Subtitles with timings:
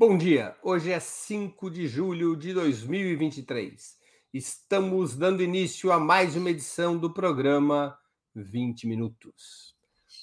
[0.00, 3.98] Bom dia, hoje é 5 de julho de 2023.
[4.32, 7.98] Estamos dando início a mais uma edição do programa
[8.32, 9.74] 20 Minutos.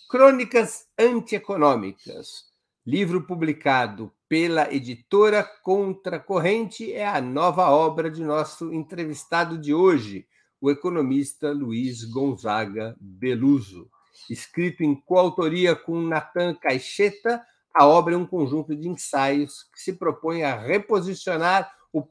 [0.10, 2.46] Crônicas Antieconômicas,
[2.88, 10.26] livro publicado pela editora Contracorrente, é a nova obra de nosso entrevistado de hoje,
[10.62, 13.92] o economista Luiz Gonzaga Beluso.
[14.30, 19.94] Escrito em coautoria com Natan Caixeta, a obra é um conjunto de ensaios que se
[19.94, 22.02] propõe a reposicionar o,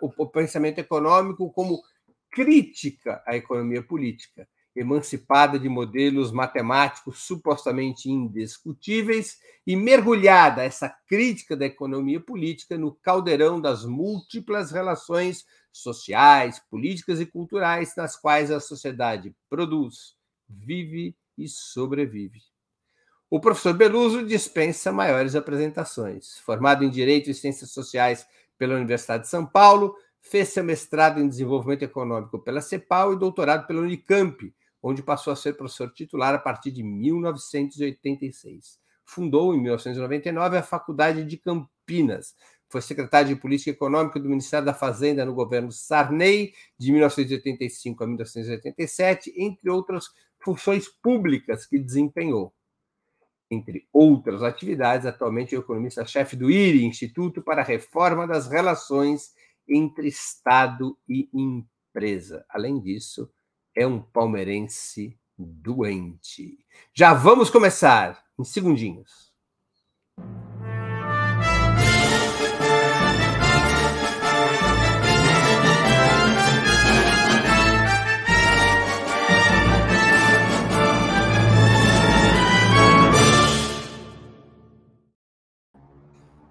[0.00, 1.82] o pensamento econômico como
[2.30, 11.66] crítica à economia política, emancipada de modelos matemáticos supostamente indiscutíveis e mergulhada essa crítica da
[11.66, 19.34] economia política no caldeirão das múltiplas relações sociais, políticas e culturais nas quais a sociedade
[19.50, 20.16] produz,
[20.48, 22.53] vive e sobrevive.
[23.34, 26.38] O professor Beluso dispensa maiores apresentações.
[26.38, 28.24] Formado em Direito e Ciências Sociais
[28.56, 33.66] pela Universidade de São Paulo, fez seu mestrado em Desenvolvimento Econômico pela CEPAL e doutorado
[33.66, 38.78] pela Unicamp, onde passou a ser professor titular a partir de 1986.
[39.04, 42.36] Fundou, em 1999, a Faculdade de Campinas.
[42.68, 48.06] Foi secretário de Política Econômica do Ministério da Fazenda no governo Sarney, de 1985 a
[48.06, 50.04] 1987, entre outras
[50.38, 52.54] funções públicas que desempenhou.
[53.50, 59.32] Entre outras atividades, atualmente é economista-chefe do IRI, Instituto para a Reforma das Relações
[59.68, 62.44] entre Estado e Empresa.
[62.48, 63.30] Além disso,
[63.76, 66.58] é um palmeirense doente.
[66.94, 69.32] Já vamos começar em segundinhos.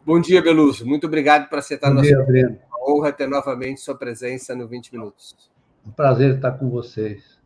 [0.06, 0.86] Bom dia, Beluso.
[0.86, 2.60] Muito obrigado por aceitar Bom nosso dia, Breno.
[2.68, 5.50] Uma honra ter novamente sua presença no 20 Minutos.
[5.88, 7.40] Um prazer estar com vocês.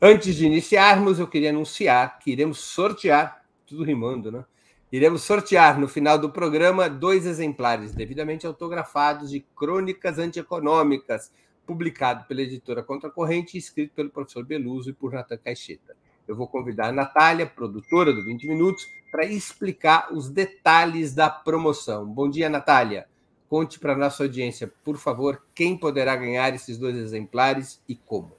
[0.00, 4.42] Antes de iniciarmos, eu queria anunciar que iremos sortear, tudo rimando, né?
[4.90, 11.30] Iremos sortear no final do programa dois exemplares devidamente autografados de Crônicas Antieconômicas,
[11.66, 15.94] publicado pela editora Contracorrente e escrito pelo professor Beluso e por Natan Caixeta.
[16.26, 22.04] Eu vou convidar a Natália, produtora do 20 Minutos, para explicar os detalhes da promoção.
[22.04, 23.06] Bom dia, Natália.
[23.48, 28.32] Conte para a nossa audiência, por favor, quem poderá ganhar esses dois exemplares e como.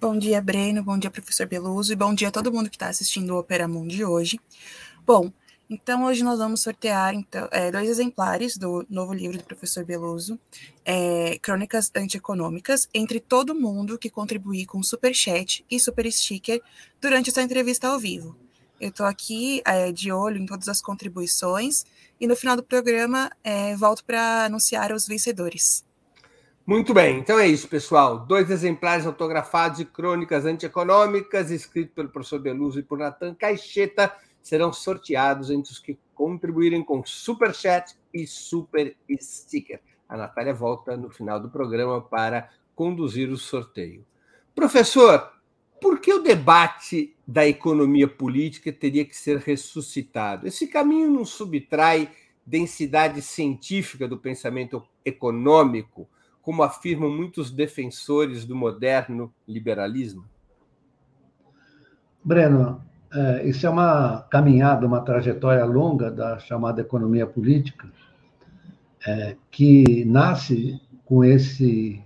[0.00, 0.82] Bom dia, Breno.
[0.82, 1.92] Bom dia, professor Beluso.
[1.92, 4.40] E bom dia a todo mundo que está assistindo o Opera Mundi hoje.
[5.04, 5.30] Bom,
[5.68, 10.40] então, hoje nós vamos sortear então, é, dois exemplares do novo livro do professor Beluso,
[10.86, 16.62] é, Crônicas Antieconômicas, entre todo mundo que contribuir com Super Chat e Super Sticker
[16.98, 18.45] durante essa entrevista ao vivo.
[18.80, 21.84] Eu estou aqui é, de olho em todas as contribuições
[22.20, 25.84] e no final do programa é, volto para anunciar os vencedores.
[26.66, 28.18] Muito bem, então é isso, pessoal.
[28.18, 34.72] Dois exemplares autografados de Crônicas Antieconômicas, escrito pelo professor Beluso e por Natan Caixeta serão
[34.72, 39.80] sorteados entre os que contribuírem com Super Chat e Super Sticker.
[40.08, 44.04] A Natália volta no final do programa para conduzir o sorteio.
[44.54, 45.35] Professor,
[45.80, 50.46] por que o debate da economia política teria que ser ressuscitado?
[50.46, 52.10] Esse caminho não subtrai
[52.44, 56.08] densidade científica do pensamento econômico,
[56.40, 60.24] como afirmam muitos defensores do moderno liberalismo?
[62.22, 62.80] Breno,
[63.12, 67.90] é, isso é uma caminhada, uma trajetória longa da chamada economia política,
[69.04, 72.02] é, que nasce com esse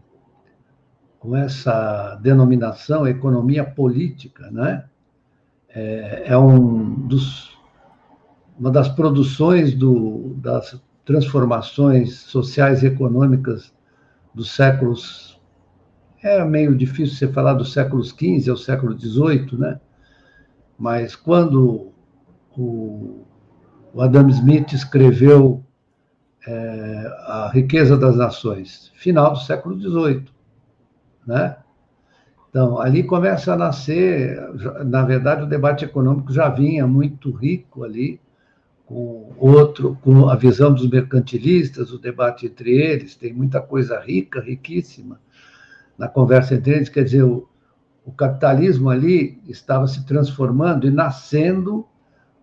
[1.20, 4.86] com essa denominação economia política, né?
[5.68, 7.56] É, é um dos,
[8.58, 13.72] uma das produções do, das transformações sociais e econômicas
[14.34, 15.38] dos séculos.
[16.22, 19.78] É meio difícil você falar dos séculos XV ao século XVIII, né?
[20.78, 21.92] Mas quando
[22.56, 23.26] o,
[23.92, 25.62] o Adam Smith escreveu
[26.46, 30.39] é, A Riqueza das Nações, final do século XVIII,
[31.30, 31.56] né?
[32.48, 34.36] Então, ali começa a nascer,
[34.84, 38.20] na verdade, o debate econômico já vinha muito rico ali,
[38.84, 44.40] com outro, com a visão dos mercantilistas, o debate entre eles, tem muita coisa rica,
[44.40, 45.20] riquíssima
[45.96, 47.48] na conversa entre eles, quer dizer, o,
[48.04, 51.86] o capitalismo ali estava se transformando e nascendo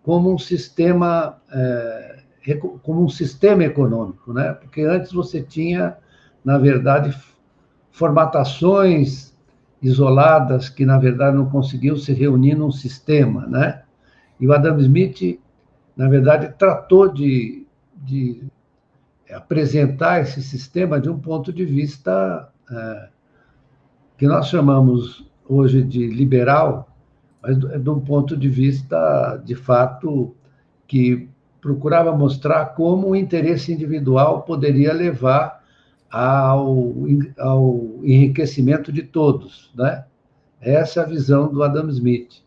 [0.04, 2.18] como um sistema é,
[2.82, 4.54] como um sistema econômico, né?
[4.54, 5.98] Porque antes você tinha,
[6.46, 7.14] na verdade,
[7.98, 9.36] formatações
[9.82, 13.82] isoladas que na verdade não conseguiam se reunir num sistema, né?
[14.40, 15.40] E o Adam Smith,
[15.96, 17.66] na verdade, tratou de,
[17.96, 18.44] de
[19.32, 23.10] apresentar esse sistema de um ponto de vista é,
[24.16, 26.96] que nós chamamos hoje de liberal,
[27.42, 30.36] mas de um ponto de vista, de fato,
[30.88, 31.28] que
[31.60, 35.66] procurava mostrar como o interesse individual poderia levar
[36.10, 36.94] ao,
[37.38, 40.06] ao enriquecimento de todos, né?
[40.60, 42.42] Essa é a visão do Adam Smith.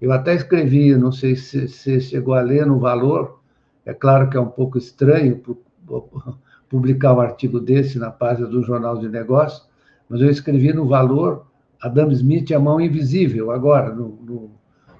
[0.00, 3.40] Eu até escrevi, não sei se você chegou a ler no Valor,
[3.84, 5.40] é claro que é um pouco estranho
[6.68, 9.68] publicar um artigo desse na página do Jornal de Negócios,
[10.08, 11.46] mas eu escrevi no Valor
[11.80, 14.50] Adam Smith e a Mão Invisível, agora, no, no,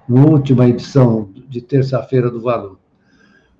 [0.07, 2.77] no última edição de terça-feira do Valor.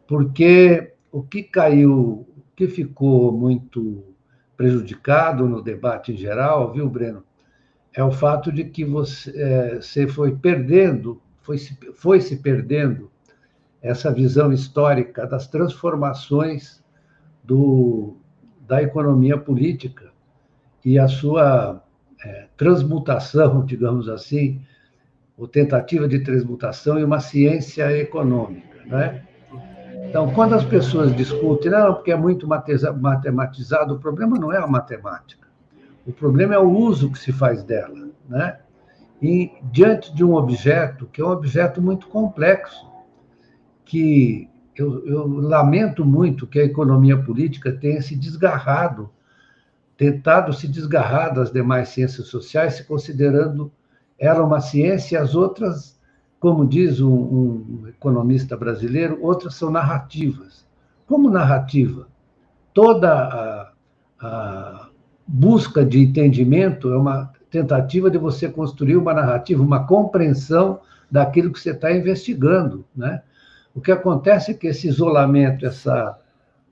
[0.06, 4.12] Porque o que caiu, o que ficou muito
[4.55, 7.23] prejudicado no debate em geral, viu, Breno?
[7.94, 13.11] É o fato de que você, é, você foi perdendo, foi se, foi se perdendo
[13.81, 16.83] essa visão histórica das transformações
[17.44, 18.15] do,
[18.65, 20.11] da economia política
[20.83, 21.83] e a sua
[22.23, 24.61] é, transmutação, digamos assim,
[25.38, 28.85] ou tentativa de transmutação em uma ciência econômica.
[28.85, 29.23] Né?
[30.13, 34.68] Então, quando as pessoas discutem, não, porque é muito matematizado, o problema não é a
[34.68, 35.48] matemática.
[36.06, 38.10] O problema é o uso que se faz dela.
[38.30, 38.60] Né?
[39.19, 42.88] E diante de um objeto, que é um objeto muito complexo,
[43.83, 49.09] que eu, eu lamento muito que a economia política tenha se desgarrado,
[49.98, 53.71] tentado se desgarrar das demais ciências sociais, se considerando
[54.19, 55.93] ela uma ciência e as outras,
[56.44, 60.68] como diz um, um economista brasileiro, outras são narrativas.
[61.07, 62.10] Como narrativa?
[62.74, 63.72] Toda a,
[64.19, 64.90] a
[65.25, 71.62] busca de entendimento é uma tentativa de você construir uma narrativa, uma compreensão daquilo que
[71.62, 73.22] você está investigando, né?
[73.74, 76.19] O que acontece é que esse isolamento, essa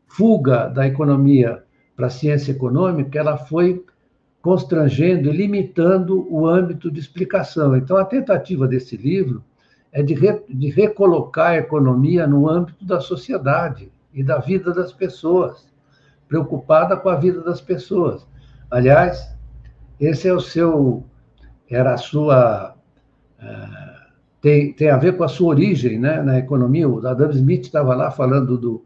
[0.06, 1.64] fuga da economia
[1.96, 3.86] para a ciência econômica, ela foi
[4.42, 7.74] constrangendo e limitando o âmbito de explicação.
[7.74, 9.42] Então, a tentativa desse livro
[9.92, 14.92] é de, re, de recolocar a economia no âmbito da sociedade e da vida das
[14.92, 15.68] pessoas,
[16.28, 18.26] preocupada com a vida das pessoas.
[18.70, 19.36] Aliás,
[20.00, 21.04] esse é o seu,
[21.70, 22.76] era a sua
[23.42, 24.02] uh,
[24.42, 26.90] tem, tem a ver com a sua origem né, na economia.
[26.90, 28.84] O Adam Smith estava lá falando do,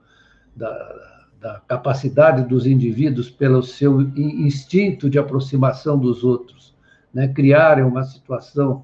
[0.54, 6.76] da, da capacidade dos indivíduos pelo seu instinto de aproximação dos outros,
[7.14, 8.84] né, criarem uma situação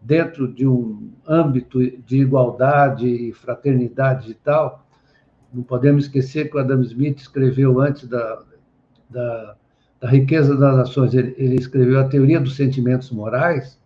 [0.00, 4.86] dentro de um âmbito de igualdade e fraternidade e tal.
[5.52, 8.42] Não podemos esquecer que o Adam Smith escreveu antes da,
[9.08, 9.56] da,
[10.00, 13.78] da riqueza das nações, ele, ele escreveu a teoria dos sentimentos morais,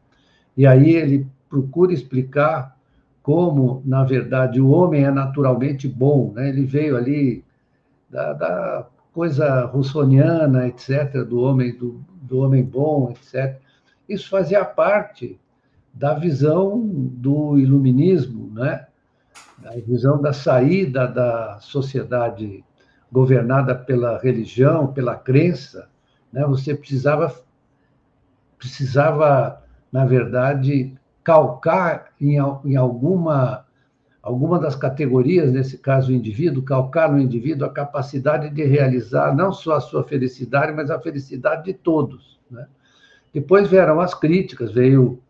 [0.57, 2.77] e aí ele procura explicar
[3.23, 6.33] como, na verdade, o homem é naturalmente bom.
[6.35, 6.51] Né?
[6.51, 7.43] Ele veio ali
[8.11, 13.59] da, da coisa russoniana, etc., do homem, do, do homem bom, etc.
[14.09, 15.41] Isso fazia parte
[15.95, 18.87] da visão do iluminismo, né?
[19.65, 22.65] a visão da saída da sociedade
[23.11, 25.89] governada pela religião, pela crença.
[26.33, 26.45] Né?
[26.47, 27.33] Você precisava,
[28.59, 29.63] precisava,
[29.93, 33.65] na verdade, calcar em, em alguma,
[34.21, 39.53] alguma das categorias, nesse caso o indivíduo, calcar no indivíduo a capacidade de realizar não
[39.53, 42.41] só a sua felicidade, mas a felicidade de todos.
[42.51, 42.67] Né?
[43.33, 45.23] Depois vieram as críticas, veio,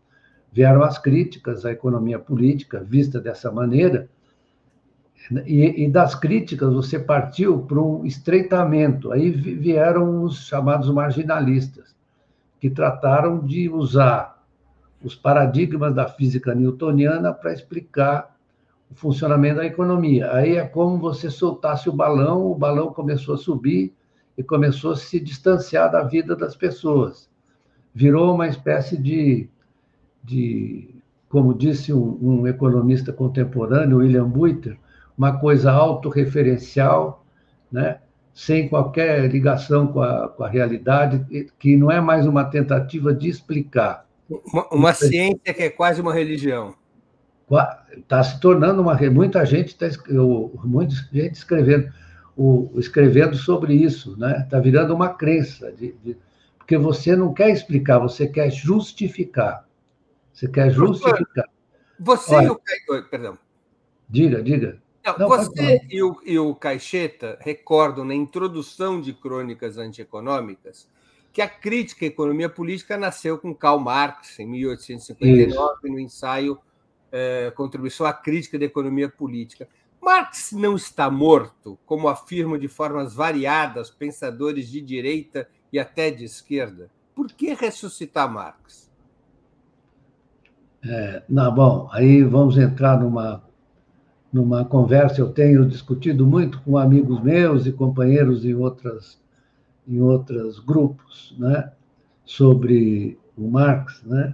[0.55, 4.07] vieram as críticas à economia política, vista dessa maneira,
[5.45, 9.11] e, e, das críticas você partiu para um estreitamento.
[9.11, 11.93] Aí vieram os chamados marginalistas,
[12.57, 14.41] que trataram de usar
[15.03, 18.33] os paradigmas da física newtoniana para explicar
[18.89, 20.31] o funcionamento da economia.
[20.31, 23.93] Aí é como você soltasse o balão, o balão começou a subir
[24.37, 27.29] e começou a se distanciar da vida das pessoas.
[27.93, 29.49] Virou uma espécie de,
[30.25, 30.95] de
[31.29, 34.77] como disse um, um economista contemporâneo, William Buiter,
[35.17, 37.25] uma coisa autorreferencial,
[37.71, 37.99] né?
[38.33, 41.25] sem qualquer ligação com a, com a realidade,
[41.57, 46.13] que não é mais uma tentativa de explicar, uma, uma ciência que é quase uma
[46.13, 46.73] religião.
[47.95, 48.95] Está se tornando uma.
[49.11, 49.87] Muita gente está
[50.63, 51.91] muita gente escrevendo,
[52.35, 54.41] o, escrevendo sobre isso, né?
[54.43, 56.17] Está virando uma crença, de, de,
[56.57, 59.63] porque você não quer explicar, você quer justificar.
[60.35, 61.45] Você quer justificar.
[61.97, 63.37] Você Olha, e o Caio, perdão.
[64.09, 64.81] Diga, diga.
[65.05, 70.89] Não, não, você e o, e o Caixeta recordam na introdução de Crônicas Antieconômicas
[71.31, 75.93] que a crítica à economia política nasceu com Karl Marx, em 1859, Isso.
[75.93, 76.57] no ensaio
[77.11, 79.67] é, Contribuição à Crítica da Economia Política.
[80.01, 86.25] Marx não está morto, como afirmam de formas variadas pensadores de direita e até de
[86.25, 86.89] esquerda.
[87.13, 88.84] Por que ressuscitar Marx?
[90.87, 93.41] É, não, bom, aí vamos entrar numa,
[94.31, 95.19] numa conversa.
[95.19, 99.19] Eu tenho discutido muito com amigos meus e companheiros em outras
[99.87, 101.71] em outros grupos, né,
[102.25, 104.33] sobre o Marx, né?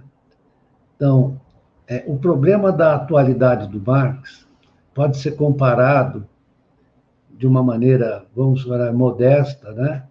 [0.96, 1.38] Então,
[1.86, 4.46] é, o problema da atualidade do Marx
[4.94, 6.26] pode ser comparado
[7.30, 10.04] de uma maneira, vamos falar, modesta, né?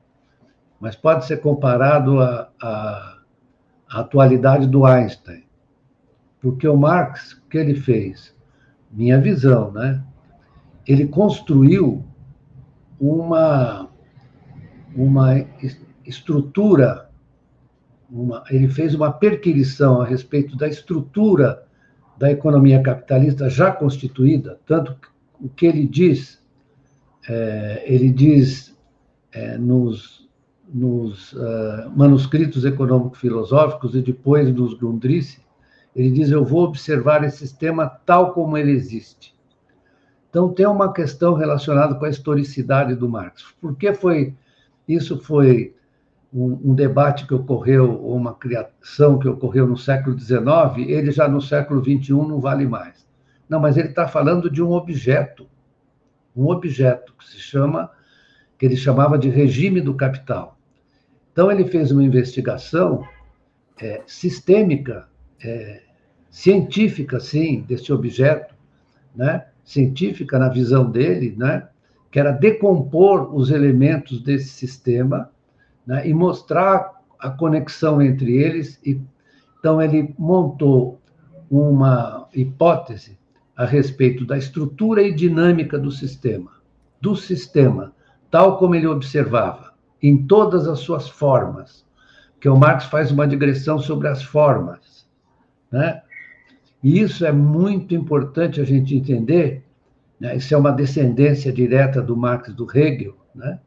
[0.79, 3.17] Mas pode ser comparado à
[3.89, 5.43] atualidade do Einstein.
[6.41, 8.35] Porque o Marx, o que ele fez?
[8.91, 10.03] Minha visão, né?
[10.87, 12.03] Ele construiu
[12.99, 13.89] uma
[14.95, 15.45] uma
[16.05, 17.09] estrutura,
[18.09, 21.63] uma, ele fez uma perquisição a respeito da estrutura
[22.17, 24.95] da economia capitalista já constituída, tanto
[25.39, 26.39] o que ele diz,
[27.27, 28.77] é, ele diz
[29.31, 30.29] é, nos,
[30.71, 35.39] nos uh, manuscritos econômico-filosóficos e depois nos Grundrisse,
[35.95, 39.35] ele diz: Eu vou observar esse sistema tal como ele existe.
[40.29, 43.43] Então, tem uma questão relacionada com a historicidade do Marx.
[43.59, 44.33] Por que foi
[44.87, 45.75] isso foi
[46.33, 50.43] um, um, debate que ocorreu, uma criação que ocorreu no século XIX,
[50.87, 53.05] ele já no século XXI não vale mais.
[53.47, 55.47] Não, mas ele está falando de um objeto,
[56.35, 57.91] um objeto que se chama,
[58.57, 60.57] que ele chamava de regime do capital.
[61.31, 63.03] Então ele fez uma investigação
[63.81, 65.07] é, sistêmica,
[65.43, 65.81] é,
[66.29, 68.55] científica, sim, desse objeto,
[69.15, 69.45] né?
[69.63, 71.67] científica na visão dele, né?
[72.11, 75.29] que era decompor os elementos desse sistema
[75.87, 78.79] né, e mostrar a conexão entre eles.
[78.85, 78.99] E,
[79.59, 80.99] então, ele montou
[81.49, 83.17] uma hipótese
[83.55, 86.51] a respeito da estrutura e dinâmica do sistema,
[86.99, 87.93] do sistema,
[88.29, 91.85] tal como ele observava, em todas as suas formas,
[92.39, 94.79] que o Marx faz uma digressão sobre as formas,
[95.71, 96.01] né?
[96.83, 99.63] E isso é muito importante a gente entender,
[100.19, 100.35] né?
[100.35, 103.59] Isso é uma descendência direta do Marx do Hegel, né?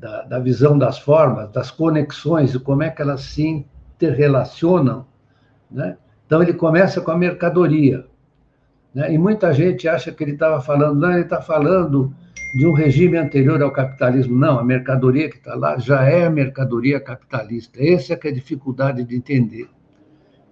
[0.00, 5.06] da, da visão das formas, das conexões, e como é que elas se interrelacionam.
[5.70, 5.96] Né?
[6.26, 8.06] Então, ele começa com a mercadoria.
[8.94, 9.12] Né?
[9.12, 12.14] E muita gente acha que ele estava falando, não, ele está falando
[12.56, 14.34] de um regime anterior ao capitalismo.
[14.34, 17.78] Não, a mercadoria que está lá já é a mercadoria capitalista.
[17.78, 19.68] Essa é, é a dificuldade de entender.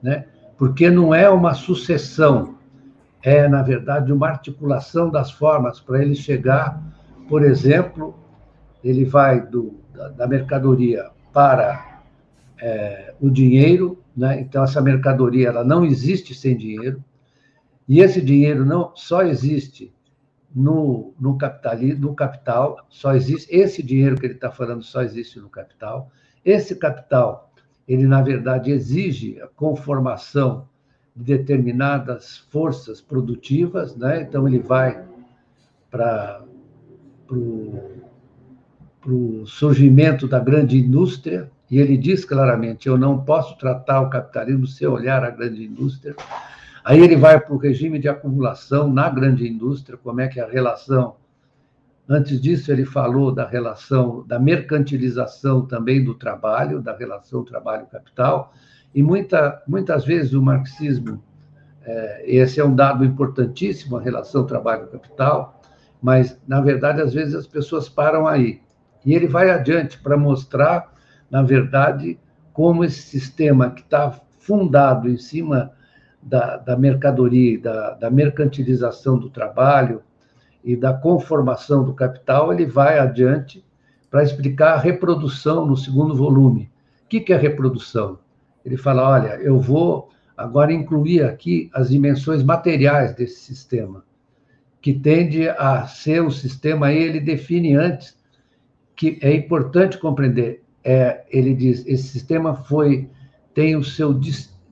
[0.02, 0.26] Né?
[0.58, 2.58] Porque não é uma sucessão
[3.22, 6.80] é, na verdade, uma articulação das formas para ele chegar,
[7.28, 8.14] por exemplo,
[8.82, 12.02] ele vai do, da, da mercadoria para
[12.60, 14.40] é, o dinheiro, né?
[14.40, 17.02] então essa mercadoria ela não existe sem dinheiro,
[17.88, 19.92] e esse dinheiro não só existe
[20.54, 21.36] no, no,
[21.98, 26.10] no capital, só existe, esse dinheiro que ele está falando só existe no capital,
[26.44, 27.48] esse capital,
[27.88, 30.68] ele, na verdade, exige a conformação
[31.16, 34.23] de determinadas forças produtivas, né?
[34.23, 35.04] então ele vai
[35.90, 36.45] para
[39.07, 44.66] o surgimento da grande indústria, e ele diz claramente: eu não posso tratar o capitalismo
[44.66, 46.14] sem olhar a grande indústria.
[46.85, 50.42] Aí ele vai para o regime de acumulação na grande indústria, como é que é
[50.42, 51.16] a relação.
[52.08, 58.54] Antes disso, ele falou da relação da mercantilização também do trabalho, da relação trabalho-capital.
[58.94, 61.22] E muita, muitas vezes o marxismo,
[61.84, 65.60] é, esse é um dado importantíssimo, a relação trabalho-capital,
[66.00, 68.62] mas, na verdade, às vezes as pessoas param aí.
[69.04, 70.90] E ele vai adiante para mostrar,
[71.30, 72.18] na verdade,
[72.54, 75.72] como esse sistema que está fundado em cima
[76.22, 80.02] da, da mercadoria, da, da mercantilização do trabalho
[80.68, 83.64] e da conformação do capital, ele vai adiante
[84.10, 86.70] para explicar a reprodução no segundo volume.
[87.04, 88.18] O que é reprodução?
[88.62, 94.04] Ele fala: olha, eu vou agora incluir aqui as dimensões materiais desse sistema,
[94.82, 98.14] que tende a ser um sistema, ele define antes,
[98.94, 100.62] que é importante compreender.
[100.84, 103.08] É, ele diz: esse sistema foi
[103.54, 104.12] tem o seu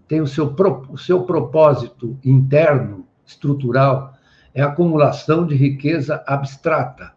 [0.06, 0.54] tem o seu,
[0.90, 4.15] o seu propósito interno, estrutural,
[4.56, 7.12] é acumulação de riqueza abstrata.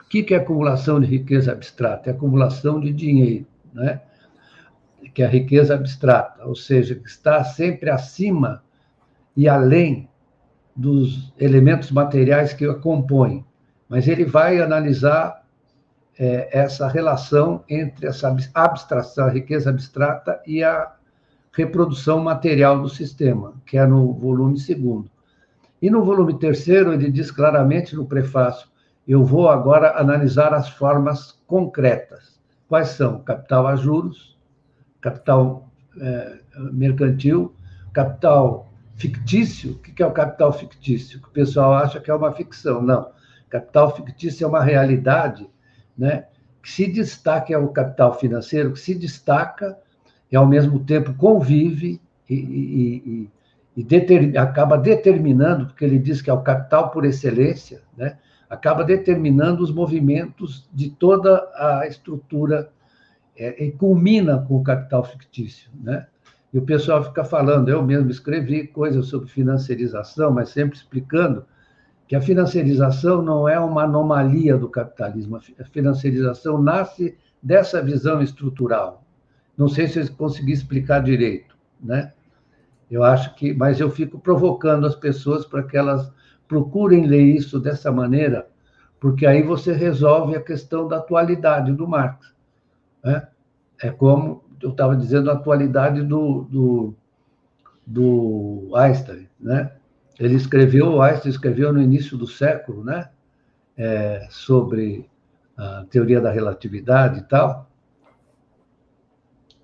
[0.00, 2.08] O que é acumulação de riqueza abstrata?
[2.08, 4.00] É acumulação de dinheiro, né?
[5.12, 8.62] que é a riqueza abstrata, ou seja, que está sempre acima
[9.36, 10.08] e além
[10.76, 13.44] dos elementos materiais que a compõem.
[13.88, 15.44] Mas ele vai analisar
[16.16, 20.92] é, essa relação entre essa abstração, a riqueza abstrata e a
[21.52, 25.10] reprodução material do sistema, que é no volume segundo.
[25.80, 28.68] E no volume terceiro, ele diz claramente no prefácio:
[29.06, 32.38] eu vou agora analisar as formas concretas.
[32.68, 33.20] Quais são?
[33.22, 34.38] Capital a juros,
[35.00, 35.68] capital
[36.00, 36.38] é,
[36.72, 37.54] mercantil,
[37.92, 39.72] capital fictício.
[39.72, 41.20] O que é o capital fictício?
[41.24, 42.82] O pessoal acha que é uma ficção.
[42.82, 43.10] Não.
[43.48, 45.50] Capital fictício é uma realidade
[45.98, 46.26] né,
[46.62, 49.76] que se destaca, é o capital financeiro, que se destaca
[50.30, 53.30] e, ao mesmo tempo, convive e, e, e
[53.76, 59.62] deter, acaba determinando, porque ele diz que é o capital por excelência, né, acaba determinando
[59.62, 62.70] os movimentos de toda a estrutura
[63.36, 65.70] é, e culmina com o capital fictício.
[65.80, 66.06] Né?
[66.52, 71.44] E o pessoal fica falando, eu mesmo escrevi coisas sobre financiarização, mas sempre explicando
[72.08, 75.36] que a financiarização não é uma anomalia do capitalismo.
[75.36, 79.04] A financiarização nasce dessa visão estrutural.
[79.56, 82.12] Não sei se eu consegui explicar direito, né?
[82.90, 86.12] Eu acho que, mas eu fico provocando as pessoas para que elas
[86.48, 88.48] procurem ler isso dessa maneira,
[88.98, 92.34] porque aí você resolve a questão da atualidade do Marx.
[93.04, 93.28] Né?
[93.80, 96.94] É como eu estava dizendo, a atualidade do, do,
[97.86, 99.72] do Einstein, né?
[100.18, 103.08] Ele escreveu, o Einstein escreveu no início do século, né?
[103.74, 105.08] É, sobre
[105.56, 107.70] a teoria da relatividade e tal,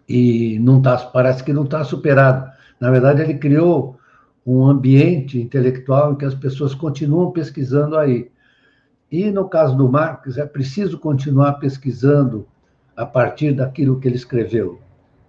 [0.09, 2.56] e não tá, parece que não está superado.
[2.81, 3.99] Na verdade, ele criou
[4.47, 8.31] um ambiente intelectual em que as pessoas continuam pesquisando aí.
[9.11, 12.47] E no caso do Marx, é preciso continuar pesquisando
[12.97, 14.81] a partir daquilo que ele escreveu.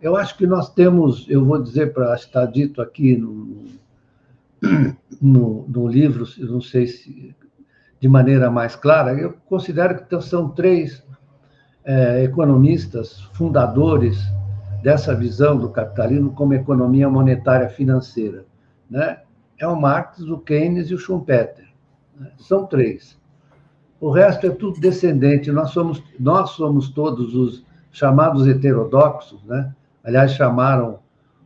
[0.02, 3.66] Eu acho que nós temos, eu vou dizer para estar dito aqui no,
[5.22, 7.36] no, no, livro, não sei se
[8.00, 11.04] de maneira mais clara, eu considero que são três
[11.84, 14.20] é, economistas fundadores
[14.82, 18.46] dessa visão do capitalismo como economia monetária financeira.
[18.90, 19.20] Né?
[19.58, 21.68] É o Marx, o Keynes e o Schumpeter.
[22.18, 22.32] Né?
[22.38, 23.18] São três.
[24.00, 25.52] O resto é tudo descendente.
[25.52, 29.74] Nós somos, nós somos todos os chamados heterodoxos, né?
[30.04, 31.00] Aliás, chamaram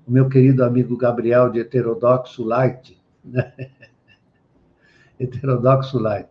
[0.06, 3.02] o meu querido amigo Gabriel de heterodoxo light.
[3.24, 3.52] Né?
[5.18, 6.28] heterodoxo light.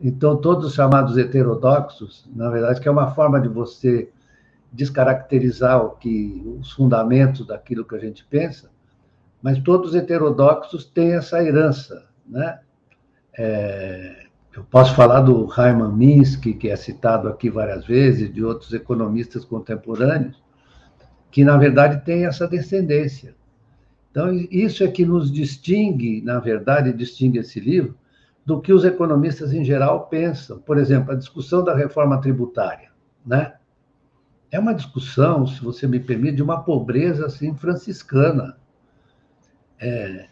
[0.00, 4.10] Então, todos os chamados heterodoxos, na verdade, que é uma forma de você
[4.72, 8.70] descaracterizar o que, os fundamentos daquilo que a gente pensa,
[9.42, 12.06] mas todos os heterodoxos têm essa herança.
[12.26, 12.60] Né?
[13.36, 18.72] É, eu posso falar do Hyman Minsky, que é citado aqui várias vezes, de outros
[18.72, 20.42] economistas contemporâneos,
[21.30, 23.34] que, na verdade, tem essa descendência.
[24.10, 27.96] Então, isso é que nos distingue, na verdade, distingue esse livro,
[28.44, 30.58] do que os economistas em geral pensam.
[30.58, 32.90] Por exemplo, a discussão da reforma tributária,
[33.24, 33.54] né?
[34.52, 38.58] É uma discussão, se você me permite, de uma pobreza assim franciscana.
[39.80, 40.26] É,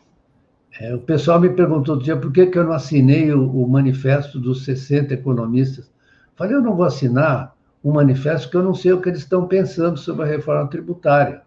[0.79, 3.67] é, o pessoal me perguntou outro dia por que, que eu não assinei o, o
[3.67, 5.91] manifesto dos 60 economistas.
[6.37, 9.49] Falei, eu não vou assinar um manifesto que eu não sei o que eles estão
[9.49, 11.41] pensando sobre a reforma tributária.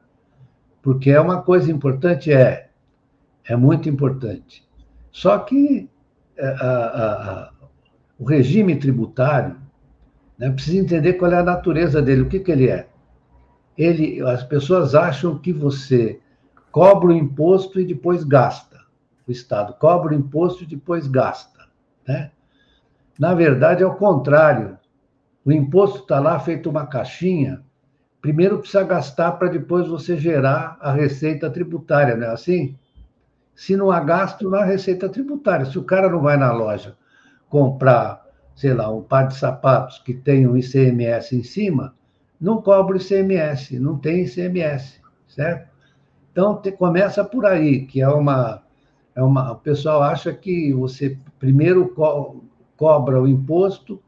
[0.82, 2.70] Porque é uma coisa importante, é.
[3.46, 4.68] É muito importante.
[5.12, 5.88] Só que
[6.36, 7.52] é, a, a, a,
[8.18, 9.63] o regime tributário
[10.44, 12.90] né, precisa entender qual é a natureza dele, o que, que ele é.
[13.78, 16.20] Ele, as pessoas acham que você
[16.70, 18.78] cobra o imposto e depois gasta.
[19.26, 21.68] O Estado cobra o imposto e depois gasta.
[22.06, 22.30] Né?
[23.18, 24.78] Na verdade, é o contrário.
[25.46, 27.64] O imposto está lá feito uma caixinha.
[28.22, 32.78] Primeiro precisa gastar para depois você gerar a receita tributária, não é assim?
[33.56, 35.66] Se não há gasto, não há receita tributária.
[35.66, 36.98] Se o cara não vai na loja
[37.50, 38.23] comprar,
[38.56, 41.94] sei lá, um par de sapatos que tem um ICMS em cima,
[42.40, 45.70] não cobra o ICMS, não tem ICMS, certo?
[46.32, 48.64] Então, te, começa por aí, que é uma,
[49.16, 49.52] é uma.
[49.52, 52.44] O pessoal acha que você primeiro co,
[52.76, 54.02] cobra o imposto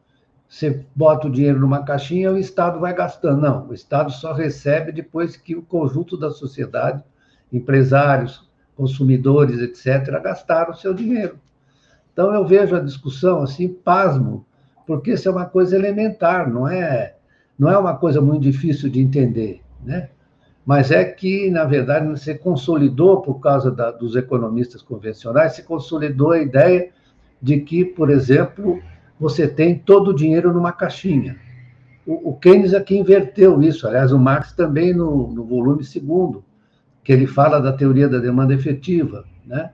[0.48, 3.42] você bota o dinheiro numa caixinha o Estado vai gastando.
[3.42, 7.04] Não, o Estado só recebe depois que o conjunto da sociedade,
[7.52, 11.40] empresários, consumidores, etc., gastaram o seu dinheiro.
[12.16, 14.46] Então, eu vejo a discussão assim, pasmo,
[14.88, 17.14] porque isso é uma coisa elementar, não é,
[17.60, 20.08] não é uma coisa muito difícil de entender, né?
[20.66, 26.32] Mas é que, na verdade, você consolidou, por causa da, dos economistas convencionais, se consolidou
[26.32, 26.90] a ideia
[27.42, 28.82] de que, por exemplo,
[29.20, 31.36] você tem todo o dinheiro numa caixinha.
[32.08, 36.46] O, o Keynes aqui inverteu isso, aliás, o Marx também no, no volume segundo,
[37.04, 39.72] que ele fala da teoria da demanda efetiva, né?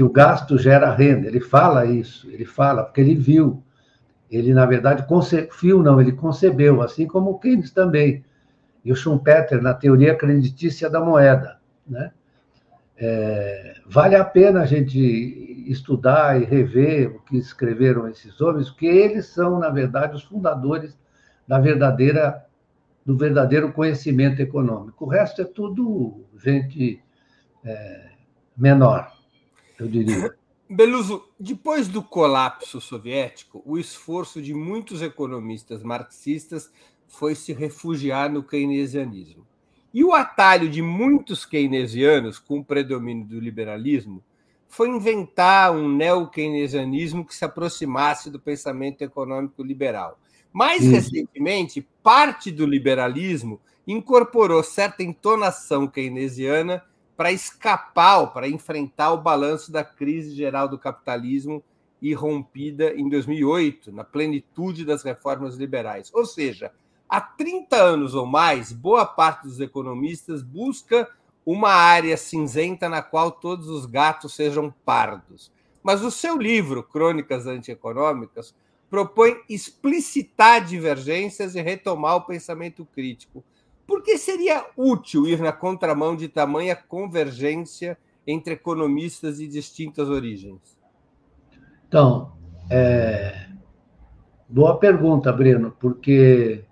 [0.00, 1.28] Que o gasto gera renda.
[1.28, 3.62] Ele fala isso, ele fala, porque ele viu.
[4.30, 5.04] Ele, na verdade,
[5.60, 8.24] viu, não, ele concebeu, assim como o Keynes também.
[8.82, 11.58] E o Schumpeter, na teoria creditícia da moeda.
[11.86, 12.10] Né?
[12.96, 14.98] é, vale a pena a gente
[15.70, 20.98] estudar e rever o que escreveram esses homens, porque eles são, na verdade, os fundadores
[21.46, 22.46] da verdadeira
[23.04, 25.04] do verdadeiro conhecimento econômico.
[25.04, 27.02] O resto é tudo gente
[27.62, 28.10] é,
[28.56, 29.19] menor,
[29.80, 30.34] eu diria.
[30.68, 36.70] Beluso, depois do colapso soviético, o esforço de muitos economistas marxistas
[37.08, 39.44] foi se refugiar no keynesianismo.
[39.92, 44.22] E o atalho de muitos keynesianos, com o predomínio do liberalismo,
[44.68, 50.20] foi inventar um neo-keynesianismo que se aproximasse do pensamento econômico liberal.
[50.52, 56.84] Mais recentemente, parte do liberalismo incorporou certa entonação keynesiana
[57.20, 61.62] para escapar, para enfrentar o balanço da crise geral do capitalismo
[62.00, 66.10] irrompida em 2008, na plenitude das reformas liberais.
[66.14, 66.72] Ou seja,
[67.06, 71.10] há 30 anos ou mais, boa parte dos economistas busca
[71.44, 75.52] uma área cinzenta na qual todos os gatos sejam pardos.
[75.82, 78.54] Mas o seu livro, Crônicas Antieconômicas,
[78.88, 83.44] propõe explicitar divergências e retomar o pensamento crítico.
[83.90, 90.78] Por que seria útil ir na contramão de tamanha convergência entre economistas de distintas origens?
[91.88, 92.30] Então,
[92.70, 93.48] é...
[94.48, 96.62] boa pergunta, Breno, porque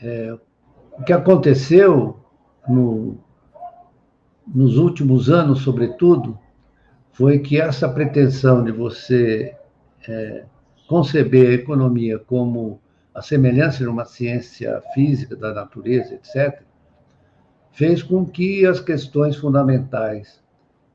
[0.00, 0.34] é...
[0.98, 2.18] o que aconteceu
[2.66, 3.18] no...
[4.46, 6.38] nos últimos anos, sobretudo,
[7.12, 9.54] foi que essa pretensão de você
[10.08, 10.46] é
[10.88, 12.80] conceber a economia como
[13.14, 16.62] a semelhança de uma ciência física da natureza, etc.,
[17.72, 20.42] fez com que as questões fundamentais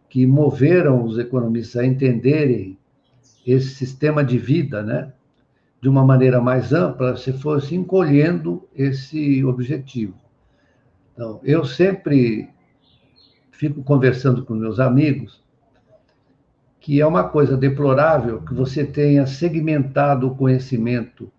[0.10, 2.78] que moveram os economistas a entenderem
[3.46, 5.12] esse sistema de vida, né,
[5.82, 10.16] de uma maneira mais ampla, se fosse encolhendo esse objetivo.
[11.14, 12.50] Então, eu sempre
[13.52, 15.44] fico conversando com meus amigos
[16.86, 21.32] que é uma coisa deplorável que você tenha segmentado o conhecimento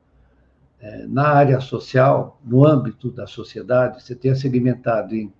[1.08, 5.32] na área social, no âmbito da sociedade, você tenha segmentado em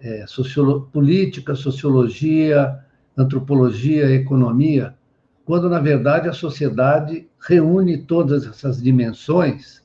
[0.00, 2.78] é, sociolo política, sociologia,
[3.16, 4.94] antropologia, economia,
[5.44, 9.82] quando, na verdade, a sociedade reúne todas essas dimensões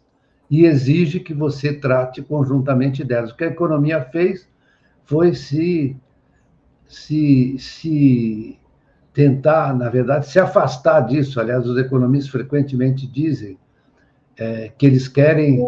[0.50, 3.32] e exige que você trate conjuntamente delas.
[3.32, 4.48] O que a economia fez
[5.06, 5.96] foi se,
[6.86, 8.60] se, se
[9.14, 11.40] tentar, na verdade, se afastar disso.
[11.40, 13.58] Aliás, os economistas frequentemente dizem
[14.38, 15.66] é, que eles querem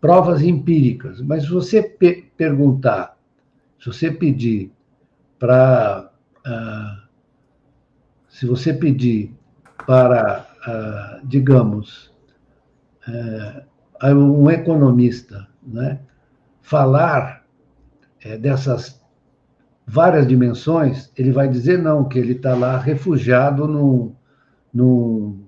[0.00, 1.20] provas empíricas.
[1.20, 3.16] Mas se você pe perguntar,
[3.80, 4.72] se você pedir
[5.38, 6.10] para.
[6.46, 7.08] Uh,
[8.28, 9.34] se você pedir
[9.86, 12.12] para, uh, digamos,
[13.08, 15.98] uh, um economista né,
[16.60, 17.44] falar
[18.22, 19.00] é, dessas
[19.86, 24.14] várias dimensões, ele vai dizer não, que ele está lá refugiado num,
[24.72, 25.47] num,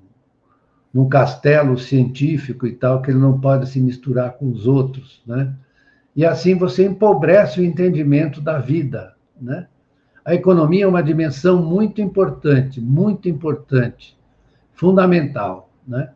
[0.93, 5.55] num castelo científico e tal, que ele não pode se misturar com os outros, né?
[6.15, 9.69] E assim você empobrece o entendimento da vida, né?
[10.25, 14.19] A economia é uma dimensão muito importante, muito importante,
[14.75, 16.11] fundamental, né?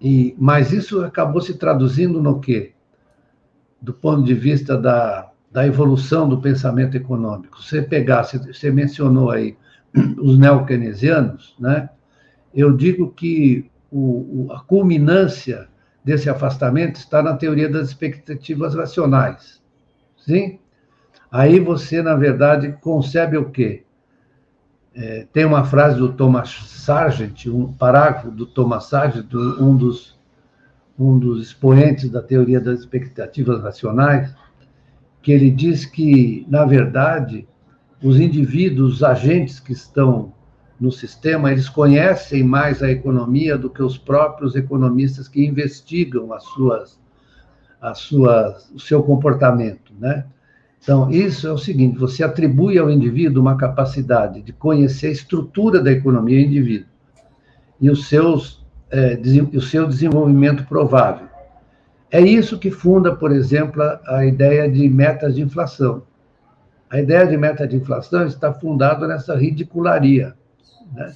[0.00, 2.72] E, mas isso acabou se traduzindo no quê?
[3.80, 7.60] Do ponto de vista da da evolução do pensamento econômico.
[7.60, 9.56] Você pegar, você mencionou aí
[10.18, 11.90] os neo-keynesianos, né?
[12.54, 15.68] Eu digo que o, a culminância
[16.04, 19.60] desse afastamento está na teoria das expectativas racionais.
[20.16, 20.58] Sim?
[21.30, 23.84] Aí você, na verdade, concebe o quê?
[24.94, 30.18] É, tem uma frase do Thomas Sargent, um parágrafo do Thomas Sargent, um dos,
[30.98, 34.34] um dos expoentes da teoria das expectativas racionais,
[35.22, 37.46] que ele diz que, na verdade,
[38.02, 40.32] os indivíduos, os agentes que estão
[40.80, 46.42] no sistema, eles conhecem mais a economia do que os próprios economistas que investigam as
[46.44, 46.98] suas,
[47.80, 50.24] as suas, o seu comportamento, né?
[50.82, 55.82] Então, isso é o seguinte: você atribui ao indivíduo uma capacidade de conhecer a estrutura
[55.82, 56.88] da economia do indivíduo
[57.78, 59.20] e os seus, é,
[59.54, 61.28] o seu desenvolvimento provável.
[62.10, 66.02] É isso que funda, por exemplo, a ideia de metas de inflação.
[66.88, 70.34] A ideia de meta de inflação está fundada nessa ridicularia,
[70.92, 71.12] né?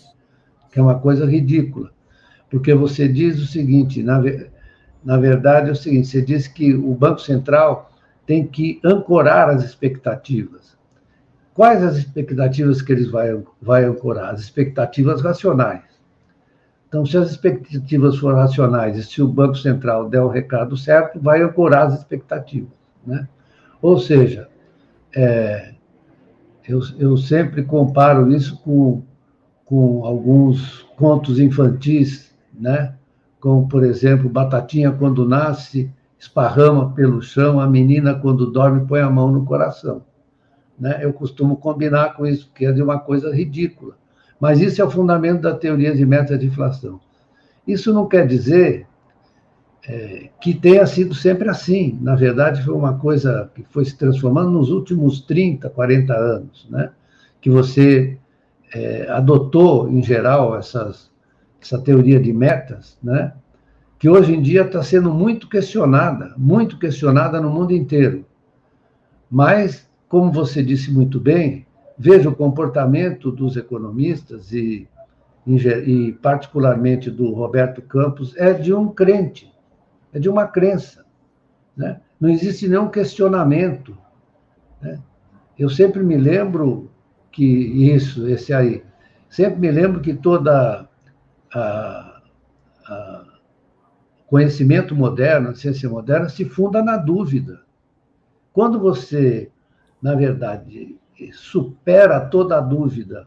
[0.73, 1.91] que é uma coisa ridícula.
[2.51, 4.23] Porque você diz o seguinte, na,
[5.05, 7.91] na verdade é o seguinte, você diz que o Banco Central
[8.27, 10.77] tem que ancorar as expectativas.
[11.53, 14.35] Quais as expectativas que eles vai, vai ancorar?
[14.35, 15.83] As expectativas racionais.
[16.89, 21.21] Então, se as expectativas forem racionais e se o Banco Central der o recado certo,
[21.21, 22.71] vai ancorar as expectativas.
[23.07, 23.29] Né?
[23.83, 24.49] Ou seja,
[25.15, 25.75] é,
[26.69, 29.03] eu, eu sempre comparo isso com,
[29.65, 32.95] com alguns contos infantis, né?
[33.41, 39.11] como, por exemplo, Batatinha, quando nasce, esparrama pelo chão, a menina, quando dorme, põe a
[39.11, 40.03] mão no coração.
[40.79, 41.01] Né?
[41.03, 43.97] Eu costumo combinar com isso, porque é de uma coisa ridícula.
[44.41, 46.99] Mas isso é o fundamento da teoria de metas de inflação.
[47.67, 48.87] Isso não quer dizer
[49.87, 51.99] é, que tenha sido sempre assim.
[52.01, 56.91] Na verdade, foi uma coisa que foi se transformando nos últimos 30, 40 anos, né?
[57.41, 58.19] que você
[58.75, 61.11] é, adotou, em geral, essas,
[61.61, 63.33] essa teoria de metas, né?
[63.99, 68.27] que hoje em dia está sendo muito questionada, muito questionada no mundo inteiro.
[69.31, 71.67] Mas, como você disse muito bem,
[71.99, 74.87] veja o comportamento dos economistas e,
[75.47, 79.55] e particularmente do Roberto Campos, é de um crente
[80.15, 81.05] é de uma crença.
[81.77, 82.01] Né?
[82.19, 83.99] Não existe nenhum questionamento.
[84.81, 85.01] Né?
[85.59, 86.89] Eu sempre me lembro
[87.35, 88.85] que isso, esse aí,
[89.29, 90.89] sempre me lembro que toda
[91.53, 92.23] a,
[92.87, 93.25] a
[94.29, 97.63] conhecimento moderno, a ciência moderna, se funda na dúvida.
[98.53, 99.51] Quando você,
[100.01, 100.97] na verdade,
[101.33, 103.27] supera toda a dúvida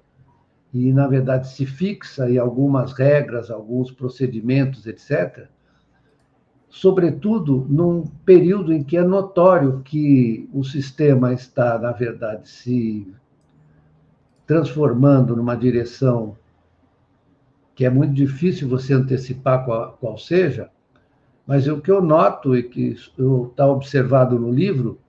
[0.74, 5.50] e, na verdade, se fixa em algumas regras, alguns procedimentos, etc.,
[6.70, 13.14] sobretudo num período em que é notório que o sistema está, na verdade, se
[14.48, 16.38] transformando numa direção
[17.76, 20.72] que é muito difícil você antecipar qual, qual seja,
[21.46, 22.96] mas o que eu noto e que
[23.50, 25.00] está observado no livro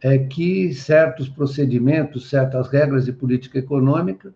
[0.00, 4.32] é que certos procedimentos, certas regras de política econômica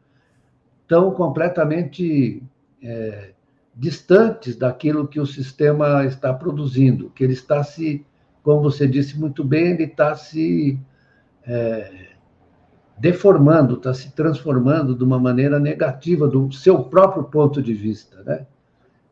[0.83, 2.43] estão completamente
[2.83, 3.33] é,
[3.75, 8.05] distantes daquilo que o sistema está produzindo, que ele está se,
[8.43, 10.79] como você disse muito bem, ele está se
[11.47, 12.09] é,
[12.99, 18.47] deformando, está se transformando de uma maneira negativa do seu próprio ponto de vista, né?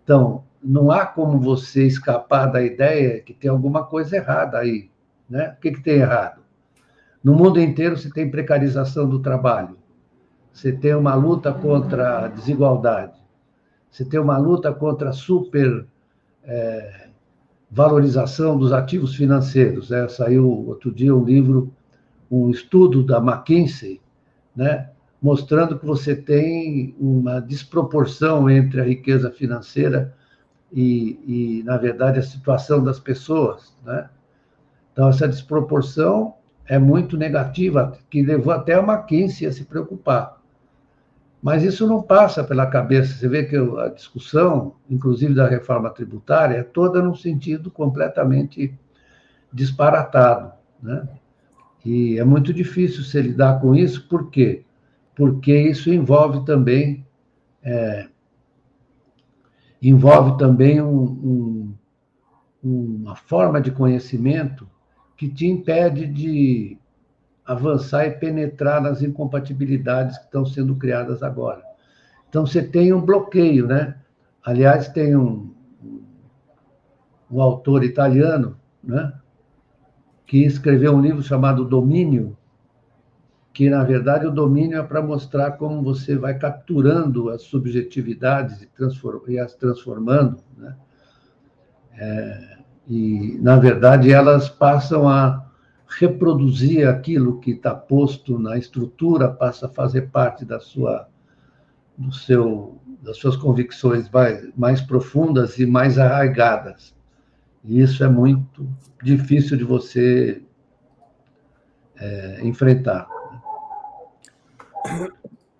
[0.02, 4.90] Então, não há como você escapar da ideia que tem alguma coisa errada aí,
[5.28, 5.54] né?
[5.56, 6.40] O que, que tem errado?
[7.22, 9.76] No mundo inteiro você tem precarização do trabalho,
[10.52, 13.20] você tem uma luta contra a desigualdade,
[13.90, 15.86] você tem uma luta contra a super
[16.44, 17.08] é,
[17.70, 19.90] valorização dos ativos financeiros.
[19.90, 20.08] Né?
[20.08, 21.72] Saiu outro dia um livro,
[22.30, 24.00] um estudo da McKinsey,
[24.54, 24.90] né?
[25.20, 30.14] mostrando que você tem uma desproporção entre a riqueza financeira
[30.72, 33.74] e, e, na verdade, a situação das pessoas.
[33.84, 34.08] Né?
[34.92, 36.34] Então, essa desproporção
[36.66, 40.36] é muito negativa, que levou até a McKinsey a se preocupar.
[41.42, 43.14] Mas isso não passa pela cabeça.
[43.14, 48.74] Você vê que a discussão, inclusive da reforma tributária, é toda num sentido completamente
[49.52, 50.52] disparatado.
[50.82, 51.06] Né?
[51.86, 54.64] E é muito difícil se lidar com isso, por quê?
[55.14, 57.06] Porque isso envolve também
[57.62, 58.08] é,
[59.80, 61.74] envolve também um, um,
[62.64, 64.68] uma forma de conhecimento
[65.16, 66.78] que te impede de
[67.44, 71.62] avançar e penetrar nas incompatibilidades que estão sendo criadas agora.
[72.28, 73.96] Então, você tem um bloqueio, né?
[74.44, 75.54] Aliás, tem um,
[77.30, 79.12] um autor italiano, né?
[80.26, 82.36] Que escreveu um livro chamado Domínio,
[83.56, 88.68] que, na verdade, o domínio é para mostrar como você vai capturando as subjetividades e,
[89.28, 90.76] e as transformando, né?
[91.94, 95.46] É, e, na verdade, elas passam a
[95.88, 101.08] reproduzir aquilo que está posto na estrutura, passa a fazer parte da sua,
[101.96, 106.95] do seu, das suas convicções mais, mais profundas e mais arraigadas.
[107.66, 108.68] E isso é muito
[109.02, 110.40] difícil de você
[111.96, 113.08] é, enfrentar.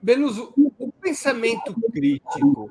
[0.01, 2.71] Beluso, o pensamento crítico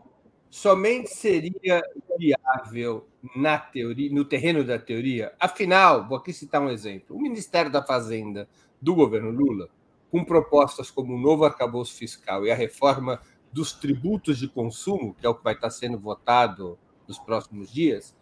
[0.49, 1.83] somente seria
[2.17, 5.33] viável na teoria, no terreno da teoria?
[5.37, 8.47] Afinal, vou aqui citar um exemplo: o Ministério da Fazenda
[8.81, 9.67] do governo Lula,
[10.09, 13.19] com propostas como o novo arcabouço fiscal e a reforma
[13.51, 18.15] dos tributos de consumo, que é o que vai estar sendo votado nos próximos dias,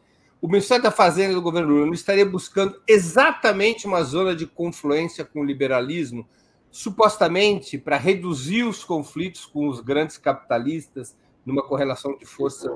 [0.43, 5.39] o Ministério da Fazenda do governo Lula estaria buscando exatamente uma zona de confluência com
[5.39, 6.27] o liberalismo,
[6.69, 12.69] supostamente para reduzir os conflitos com os grandes capitalistas numa correlação de força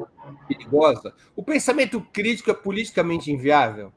[0.47, 1.13] perigosa.
[1.35, 3.91] O pensamento crítico é politicamente inviável?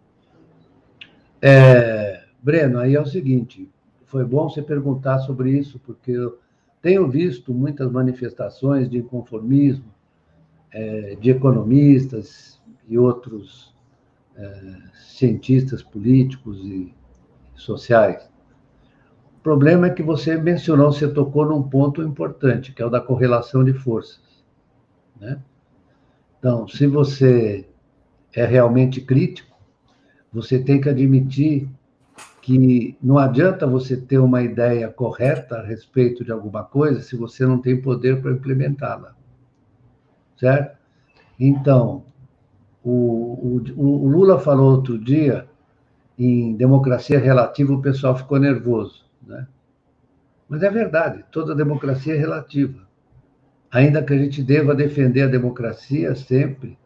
[1.40, 3.70] É, Breno, aí é o seguinte:
[4.04, 6.40] foi bom você perguntar sobre isso, porque eu
[6.82, 9.94] tenho visto muitas manifestações de inconformismo
[10.72, 12.59] é, de economistas
[12.90, 13.72] e outros
[14.36, 16.92] é, cientistas políticos e
[17.54, 18.28] sociais.
[19.38, 23.00] O problema é que você mencionou, você tocou num ponto importante, que é o da
[23.00, 24.44] correlação de forças.
[25.18, 25.40] Né?
[26.38, 27.66] Então, se você
[28.34, 29.56] é realmente crítico,
[30.32, 31.68] você tem que admitir
[32.42, 37.46] que não adianta você ter uma ideia correta a respeito de alguma coisa se você
[37.46, 39.14] não tem poder para implementá-la.
[40.36, 40.76] Certo?
[41.38, 42.04] Então,
[42.84, 45.46] o, o, o, Lula falou outro dia
[46.18, 49.04] em democracia relativa, o pessoal ficou nervoso.
[49.26, 49.46] Né?
[50.48, 52.88] Mas é verdade, toda democracia é relativa.
[53.70, 56.78] Ainda que a gente deva defender a democracia sempre,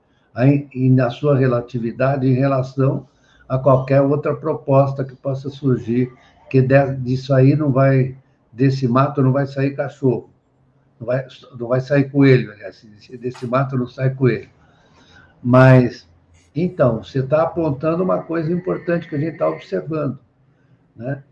[0.74, 3.06] e na sua relatividade em relação
[3.48, 6.12] a qualquer outra proposta que possa surgir,
[6.50, 6.60] que
[7.00, 8.16] disso aí não vai,
[8.52, 10.30] desse mato não vai sair cachorro,
[10.98, 11.26] não vai,
[11.58, 12.86] não vai sair coelho, aliás,
[13.18, 14.48] desse mato não sai coelho.
[15.44, 16.08] Mas,
[16.56, 20.18] então, você está apontando uma coisa importante que a gente está observando,
[20.96, 21.22] né?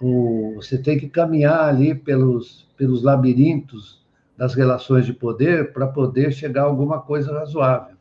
[0.00, 4.02] O, você tem que caminhar ali pelos, pelos labirintos
[4.36, 7.94] das relações de poder para poder chegar a alguma coisa razoável.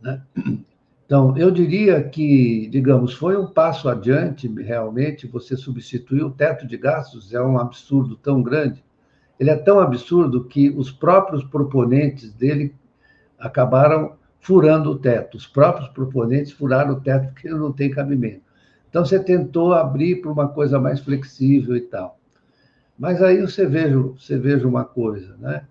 [0.00, 0.22] Né?
[1.04, 6.78] Então, eu diria que, digamos, foi um passo adiante, realmente, você substituir o teto de
[6.78, 8.82] gastos, é um absurdo tão grande.
[9.38, 12.74] Ele é tão absurdo que os próprios proponentes dele
[13.38, 15.38] acabaram furando o teto.
[15.38, 18.42] Os próprios proponentes furaram o teto porque ele não tem cabimento.
[18.90, 22.18] Então, você tentou abrir para uma coisa mais flexível e tal.
[22.98, 25.64] Mas aí você veja, você veja uma coisa, né?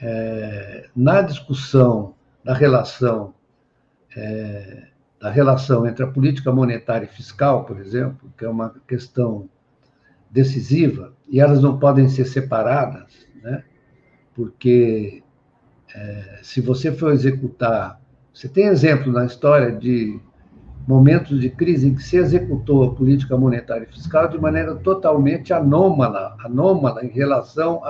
[0.00, 2.14] É, na discussão
[2.44, 3.32] da relação
[4.14, 4.88] é,
[5.18, 9.48] da relação entre a política monetária e fiscal, por exemplo, que é uma questão
[10.30, 13.64] decisiva, e elas não podem ser separadas, né?
[14.34, 15.23] porque
[15.94, 18.00] é, se você for executar.
[18.32, 20.18] Você tem exemplo na história de
[20.86, 25.52] momentos de crise em que se executou a política monetária e fiscal de maneira totalmente
[25.52, 27.80] anômala, anômala em relação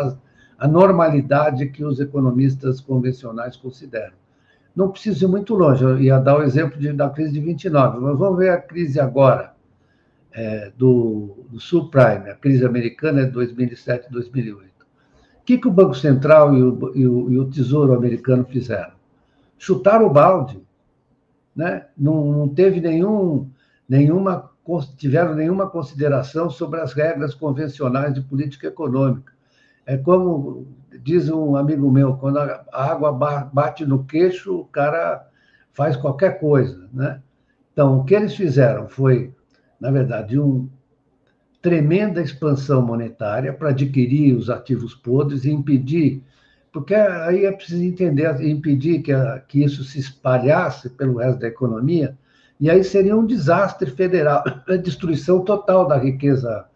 [0.58, 4.14] à normalidade que os economistas convencionais consideram
[4.74, 8.00] não preciso ir muito longe, eu ia dar o exemplo de, da crise de 29,
[8.00, 9.54] mas vamos ver a crise agora
[10.32, 14.73] é, do, do subprime, a crise americana de 2007 e 2008.
[15.44, 18.94] O que, que o Banco Central e o, e, o, e o Tesouro americano fizeram?
[19.58, 20.58] Chutaram o balde,
[21.54, 21.84] né?
[21.94, 23.50] não, não teve nenhum,
[23.86, 24.50] nenhuma,
[24.96, 29.34] tiveram nenhuma consideração sobre as regras convencionais de política econômica.
[29.84, 30.66] É como
[31.02, 35.28] diz um amigo meu, quando a água bate no queixo, o cara
[35.74, 37.20] faz qualquer coisa, né?
[37.70, 39.30] Então, o que eles fizeram foi,
[39.78, 40.70] na verdade, uma
[41.64, 46.22] tremenda expansão monetária para adquirir os ativos podres e impedir,
[46.70, 51.48] porque aí é preciso entender, impedir que, a, que isso se espalhasse pelo resto da
[51.48, 52.18] economia,
[52.60, 56.66] e aí seria um desastre federal, a destruição total da riqueza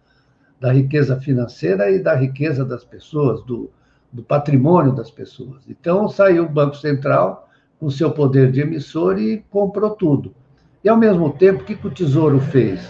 [0.59, 3.70] da riqueza financeira e da riqueza das pessoas, do,
[4.11, 5.62] do patrimônio das pessoas.
[5.68, 7.48] Então, saiu o Banco Central
[7.79, 10.35] com seu poder de emissor e comprou tudo.
[10.83, 12.81] E, ao mesmo tempo, o que, que o Tesouro fez?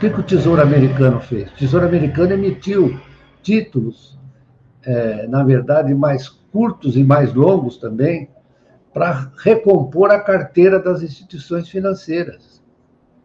[0.00, 1.50] O que, que o Tesouro Americano fez?
[1.50, 2.98] O Tesouro Americano emitiu
[3.42, 4.18] títulos,
[4.82, 8.30] é, na verdade, mais curtos e mais longos também,
[8.94, 12.62] para recompor a carteira das instituições financeiras.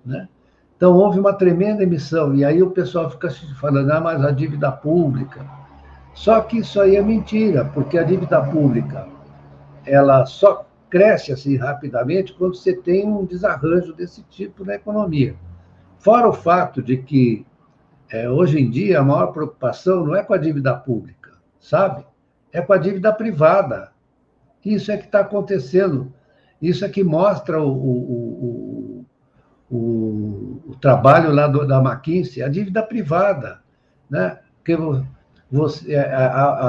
[0.06, 0.28] Né?
[0.76, 4.70] Então, houve uma tremenda emissão, e aí o pessoal fica falando, ah, mas a dívida
[4.70, 5.46] pública,
[6.14, 9.08] só que isso aí é mentira, porque a dívida pública
[9.86, 15.38] ela só cresce assim rapidamente quando você tem um desarranjo desse tipo na economia.
[16.06, 17.44] Fora o fato de que
[18.12, 22.06] é, hoje em dia a maior preocupação não é com a dívida pública, sabe?
[22.54, 23.92] É com a dívida privada.
[24.64, 26.14] Isso é que está acontecendo.
[26.62, 29.06] Isso é que mostra o, o,
[29.72, 33.62] o, o, trabalho lá do, da McKinsey, a dívida privada,
[34.08, 34.38] né?
[34.58, 34.78] Porque
[35.52, 36.16] você, é,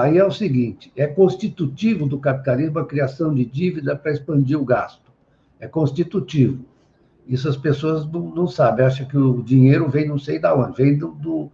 [0.01, 4.65] aí é o seguinte: é constitutivo do capitalismo a criação de dívida para expandir o
[4.65, 5.13] gasto.
[5.61, 6.65] É constitutivo.
[7.27, 10.77] Isso as pessoas não, não sabem, acham que o dinheiro vem não sei de onde,
[10.77, 11.51] vem do, do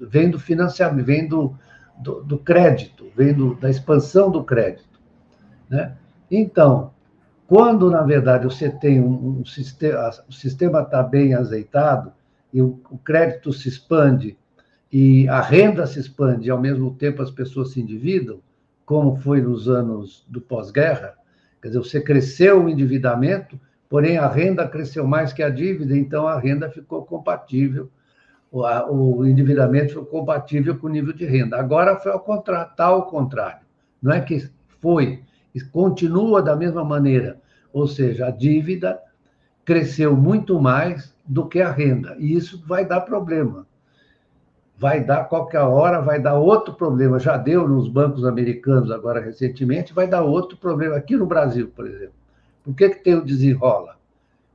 [0.00, 1.54] vem do financiamento, vem do,
[1.98, 4.98] do, do crédito, vem do, da expansão do crédito.
[5.68, 5.94] Né?
[6.30, 6.92] Então,
[7.46, 12.12] quando, na verdade, você tem um, um sistema, o sistema está bem azeitado
[12.52, 14.38] e o, o crédito se expande
[14.90, 18.40] e a renda se expande e, ao mesmo tempo, as pessoas se endividam,
[18.84, 21.14] como foi nos anos do pós-guerra,
[21.62, 23.60] quer dizer, você cresceu o endividamento,
[23.90, 27.90] porém a renda cresceu mais que a dívida, então a renda ficou compatível,
[28.50, 31.58] o endividamento ficou compatível com o nível de renda.
[31.58, 33.66] Agora foi ao contrário, está ao contrário.
[34.00, 34.48] Não é que
[34.80, 35.22] foi,
[35.72, 37.38] continua da mesma maneira,
[37.72, 38.98] ou seja, a dívida
[39.64, 43.66] cresceu muito mais do que a renda, e isso vai dar problema
[44.80, 47.18] vai dar qualquer hora, vai dar outro problema.
[47.18, 51.86] Já deu nos bancos americanos agora recentemente, vai dar outro problema aqui no Brasil, por
[51.86, 52.19] exemplo.
[52.62, 53.98] Por que, que tem o desenrola?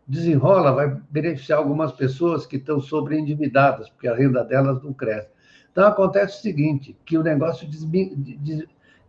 [0.07, 5.29] Desenrola vai beneficiar algumas pessoas que estão sobreendividadas, porque a renda delas não cresce.
[5.71, 7.67] Então acontece o seguinte, que o negócio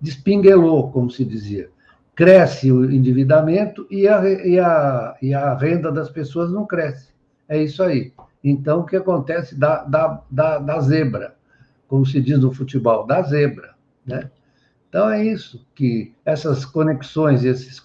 [0.00, 1.70] despinguelou, como se dizia.
[2.14, 7.10] Cresce o endividamento e a, e, a, e a renda das pessoas não cresce.
[7.48, 8.12] É isso aí.
[8.42, 11.36] Então, o que acontece da, da, da, da zebra,
[11.86, 13.74] como se diz no futebol, da zebra.
[14.04, 14.30] Né?
[14.88, 17.82] Então, é isso, que essas conexões, esses,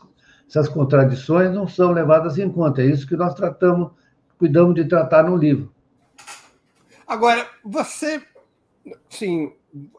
[0.51, 2.81] essas contradições não são levadas em conta.
[2.81, 3.91] É isso que nós tratamos,
[4.37, 5.73] cuidamos de tratar no livro.
[7.07, 8.21] Agora, você.
[9.09, 9.53] Sim,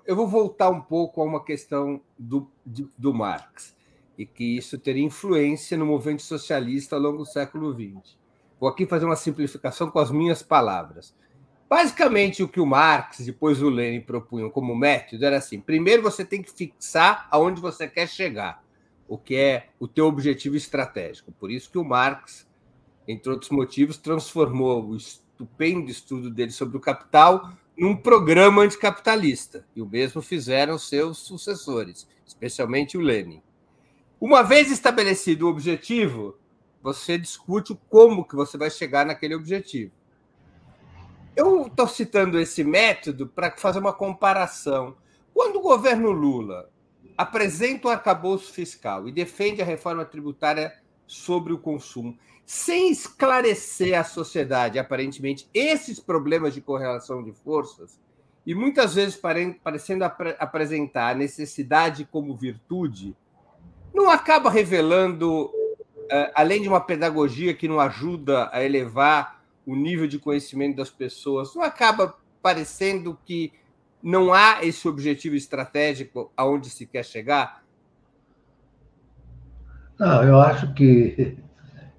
[0.04, 2.50] eu vou voltar um pouco a uma questão do,
[2.98, 3.74] do Marx,
[4.18, 8.14] e que isso teria influência no movimento socialista ao longo do século XX.
[8.60, 11.14] Vou aqui fazer uma simplificação com as minhas palavras.
[11.66, 16.02] Basicamente, o que o Marx e depois o Lenin propunham como método era assim: primeiro
[16.02, 18.62] você tem que fixar aonde você quer chegar,
[19.08, 21.32] o que é o teu objetivo estratégico.
[21.32, 22.46] Por isso que o Marx,
[23.06, 29.66] entre outros motivos, transformou o estupendo estudo dele sobre o capital num programa anticapitalista.
[29.74, 33.42] E o mesmo fizeram seus sucessores, especialmente o Lenin.
[34.20, 36.38] Uma vez estabelecido o objetivo,
[36.82, 39.92] você discute como que você vai chegar naquele objetivo.
[41.34, 44.96] Eu estou citando esse método para fazer uma comparação.
[45.32, 46.70] Quando o governo Lula
[47.16, 50.72] apresenta o arcabouço fiscal e defende a reforma tributária
[51.06, 57.98] sobre o consumo, sem esclarecer à sociedade, aparentemente, esses problemas de correlação de forças,
[58.46, 59.20] e muitas vezes
[59.62, 63.14] parecendo apresentar a necessidade como virtude,
[63.94, 65.50] não acaba revelando
[66.10, 70.90] é, além de uma pedagogia que não ajuda a elevar o nível de conhecimento das
[70.90, 73.52] pessoas, não acaba parecendo que
[74.02, 77.62] não há esse objetivo estratégico aonde se quer chegar?
[79.98, 81.36] Não, eu acho que.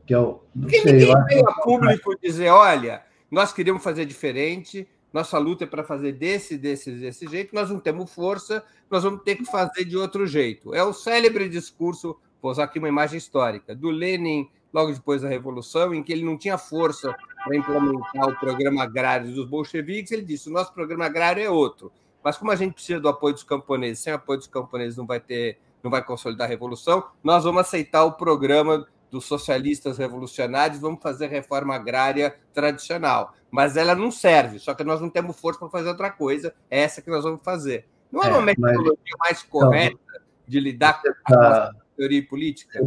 [0.06, 5.38] que eu, Porque sei, ninguém veio a público dizer: olha, nós queremos fazer diferente, nossa
[5.38, 9.36] luta é para fazer desse, desse, desse jeito, nós não temos força, nós vamos ter
[9.36, 10.74] que fazer de outro jeito.
[10.76, 15.30] É o célebre discurso vou usar aqui uma imagem histórica, do Lenin logo depois da
[15.30, 20.24] Revolução, em que ele não tinha força para implementar o programa agrário dos bolcheviques, ele
[20.24, 21.92] disse: o nosso programa agrário é outro.
[22.24, 25.20] Mas como a gente precisa do apoio dos camponeses, sem apoio dos camponeses não vai
[25.20, 31.02] ter, não vai consolidar a revolução, nós vamos aceitar o programa dos socialistas revolucionários, vamos
[31.02, 33.36] fazer reforma agrária tradicional.
[33.52, 36.82] Mas ela não serve, só que nós não temos força para fazer outra coisa, é
[36.82, 37.86] essa que nós vamos fazer.
[38.12, 39.30] Não é, uma metodologia mas...
[39.30, 42.80] mais correta então, de lidar com a teoria política?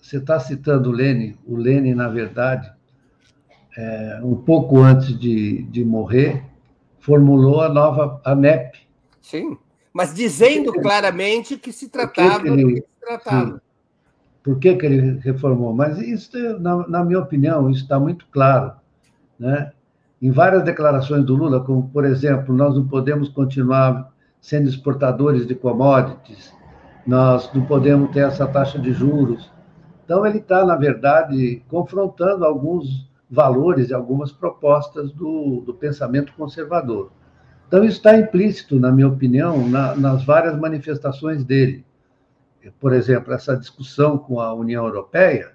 [0.00, 1.38] Você está tá citando o Lênin.
[1.46, 2.72] O Lênin, na verdade,
[3.76, 6.44] é, um pouco antes de, de morrer,
[6.98, 8.78] formulou a nova ANEP.
[9.20, 9.56] Sim,
[9.92, 13.54] mas dizendo claramente que se tratava que do que se tratava.
[13.54, 13.60] Sim.
[14.42, 15.72] Por que, que ele reformou?
[15.72, 18.72] Mas isso, na, na minha opinião, isso está muito claro.
[19.38, 19.70] Né?
[20.20, 25.54] Em várias declarações do Lula, como, por exemplo, nós não podemos continuar sendo exportadores de
[25.54, 26.52] commodities,
[27.06, 29.50] nós não podemos ter essa taxa de juros.
[30.04, 37.10] Então, ele está, na verdade, confrontando alguns valores e algumas propostas do, do pensamento conservador.
[37.66, 41.82] Então, isso está implícito, na minha opinião, na, nas várias manifestações dele.
[42.78, 45.52] Por exemplo, essa discussão com a União Europeia,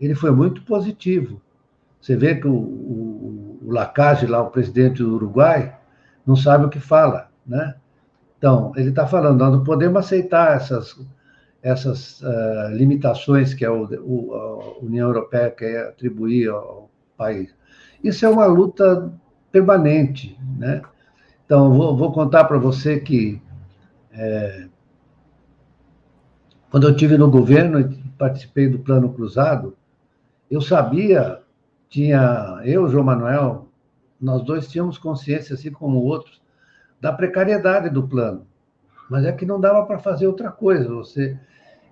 [0.00, 1.40] ele foi muito positivo.
[2.00, 5.78] Você vê que o, o, o Lacage, lá, o presidente do Uruguai,
[6.26, 7.76] não sabe o que fala, né?
[8.36, 10.98] Então, ele está falando, nós não podemos aceitar essas,
[11.62, 17.54] essas uh, limitações que a, o, a, União Europeia quer atribuir ao país.
[18.02, 19.12] Isso é uma luta
[19.52, 20.80] permanente, né?
[21.44, 23.42] Então, vou, vou contar para você que
[24.12, 24.68] é,
[26.70, 29.76] quando eu tive no governo e participei do Plano Cruzado,
[30.50, 31.40] eu sabia,
[31.88, 33.68] tinha eu, João Manuel,
[34.20, 36.40] nós dois tínhamos consciência, assim como outros,
[37.00, 38.46] da precariedade do plano.
[39.08, 40.88] Mas é que não dava para fazer outra coisa.
[40.88, 41.36] Você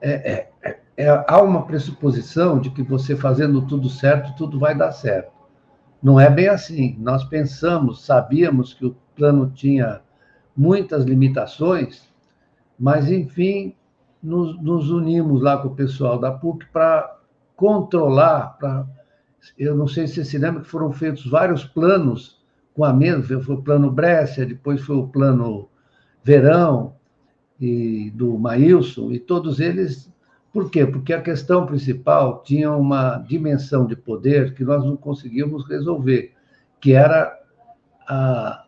[0.00, 4.76] é, é, é, é, há uma pressuposição de que você fazendo tudo certo, tudo vai
[4.76, 5.32] dar certo.
[6.02, 6.96] Não é bem assim.
[6.98, 10.00] Nós pensamos, sabíamos que o plano tinha
[10.56, 12.08] muitas limitações,
[12.78, 13.74] mas, enfim,
[14.22, 17.16] nos, nos unimos lá com o pessoal da PUC para
[17.56, 18.86] controlar, para
[19.56, 22.40] eu não sei se você se lembra que foram feitos vários planos
[22.74, 25.68] com a mesma, foi o plano Brescia, depois foi o plano
[26.22, 26.97] Verão
[27.60, 30.10] e do Maílson, e todos eles,
[30.52, 30.86] por quê?
[30.86, 36.32] Porque a questão principal tinha uma dimensão de poder que nós não conseguíamos resolver,
[36.80, 37.36] que era
[38.08, 38.64] a,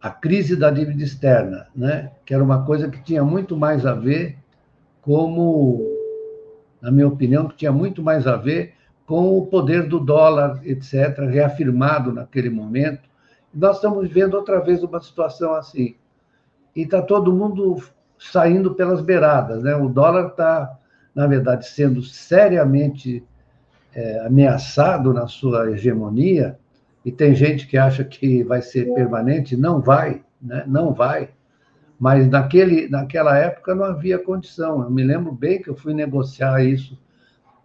[0.00, 2.12] a crise da dívida externa, né?
[2.24, 4.38] que era uma coisa que tinha muito mais a ver
[5.00, 5.80] como,
[6.80, 8.74] na minha opinião, que tinha muito mais a ver
[9.06, 13.08] com o poder do dólar, etc., reafirmado naquele momento.
[13.54, 15.94] Nós estamos vivendo outra vez uma situação assim.
[16.74, 17.80] E está todo mundo
[18.18, 19.62] saindo pelas beiradas.
[19.62, 19.74] Né?
[19.74, 20.78] O dólar está,
[21.14, 23.24] na verdade, sendo seriamente
[23.94, 26.58] é, ameaçado na sua hegemonia,
[27.04, 30.64] e tem gente que acha que vai ser permanente, não vai, né?
[30.66, 31.30] não vai.
[31.98, 34.82] Mas naquele, naquela época não havia condição.
[34.82, 36.98] Eu me lembro bem que eu fui negociar isso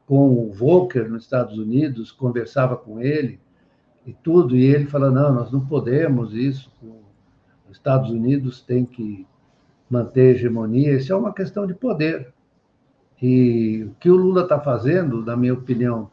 [0.05, 3.39] com o Volcker nos Estados Unidos, conversava com ele
[4.05, 6.71] e tudo, e ele falou: não, nós não podemos isso.
[7.69, 9.25] Os Estados Unidos têm que
[9.91, 10.93] manter hegemonia.
[10.93, 12.33] Isso é uma questão de poder.
[13.21, 16.09] E o que o Lula está fazendo, na minha opinião,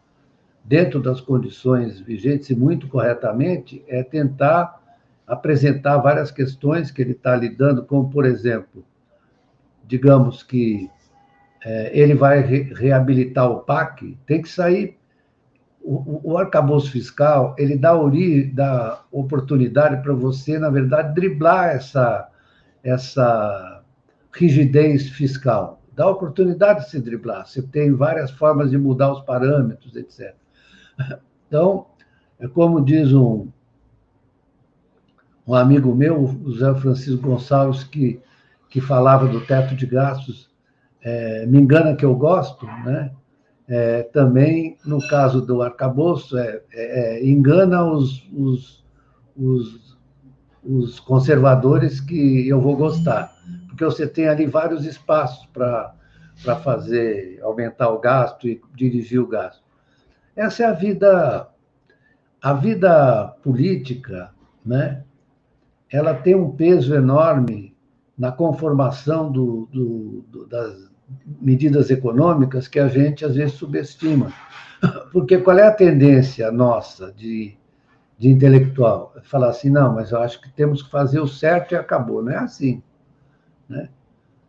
[0.65, 4.79] dentro das condições vigentes e muito corretamente, é tentar
[5.27, 8.85] apresentar várias questões que ele está lidando, como, por exemplo,
[9.87, 10.91] digamos que
[11.65, 14.97] é, ele vai re reabilitar o PAC, tem que sair.
[15.81, 22.29] O, o arcabouço fiscal, ele dá, ori, dá oportunidade para você, na verdade, driblar essa,
[22.83, 23.83] essa
[24.33, 25.83] rigidez fiscal.
[25.95, 27.47] Dá oportunidade de se driblar.
[27.47, 30.35] Você tem várias formas de mudar os parâmetros, etc.
[31.47, 31.87] Então,
[32.39, 33.49] é como diz um,
[35.47, 38.21] um amigo meu, o Zé Francisco Gonçalves, que,
[38.69, 40.51] que falava do teto de gastos,
[41.03, 43.13] é, me engana que eu gosto, né?
[43.67, 48.85] É, também, no caso do arcabouço, é, é, é engana os, os,
[49.37, 49.88] os,
[50.69, 53.35] os, conservadores que eu vou gostar,
[53.67, 55.95] porque você tem ali vários espaços para
[56.63, 59.63] fazer, aumentar o gasto e dirigir o gasto.
[60.37, 61.49] Essa é a vida,
[62.41, 64.31] a vida política,
[64.65, 65.03] né?
[65.91, 67.75] ela tem um peso enorme
[68.17, 70.89] na conformação do, do, do, das
[71.41, 74.33] medidas econômicas que a gente às vezes subestima.
[75.13, 77.58] Porque qual é a tendência nossa de,
[78.19, 79.15] de intelectual?
[79.23, 82.23] Falar assim, não, mas eu acho que temos que fazer o certo e acabou.
[82.23, 82.83] Não é assim.
[83.69, 83.89] Né?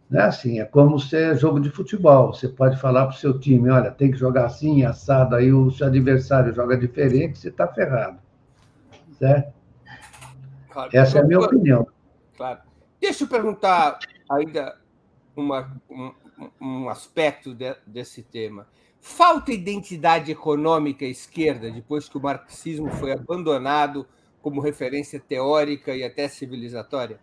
[0.10, 2.34] Não é assim, é como ser jogo de futebol.
[2.34, 5.70] Você pode falar para o seu time, olha, tem que jogar assim, assado, aí o
[5.70, 8.18] seu adversário joga diferente, você está ferrado.
[9.20, 9.54] Certo?
[10.70, 10.90] Claro.
[10.94, 11.88] Essa é a minha opinião.
[12.36, 12.60] Claro.
[13.00, 14.00] Deixa eu perguntar
[14.30, 14.76] ainda
[15.36, 16.12] uma, um,
[16.60, 18.66] um aspecto de, desse tema.
[19.02, 24.06] Falta identidade econômica à esquerda depois que o marxismo foi abandonado
[24.42, 27.20] como referência teórica e até civilizatória?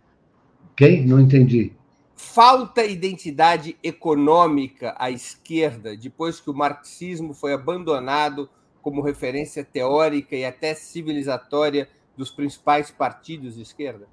[0.75, 1.05] Quem?
[1.05, 1.73] Não entendi.
[2.15, 8.49] Falta identidade econômica à esquerda depois que o marxismo foi abandonado
[8.81, 14.07] como referência teórica e até civilizatória dos principais partidos de esquerda?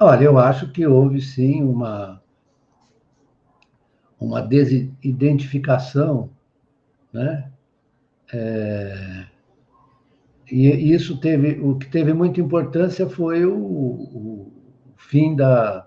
[0.00, 2.23] Olha, eu acho que houve sim uma
[4.20, 6.30] uma desidentificação,
[7.12, 7.50] né?
[8.32, 9.26] É,
[10.50, 14.52] e isso teve o que teve muita importância foi o, o
[14.96, 15.86] fim da,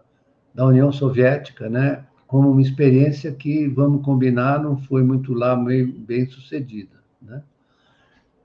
[0.53, 2.05] da União Soviética, né?
[2.27, 7.43] Como uma experiência que vamos combinar não foi muito lá meio bem sucedida, né?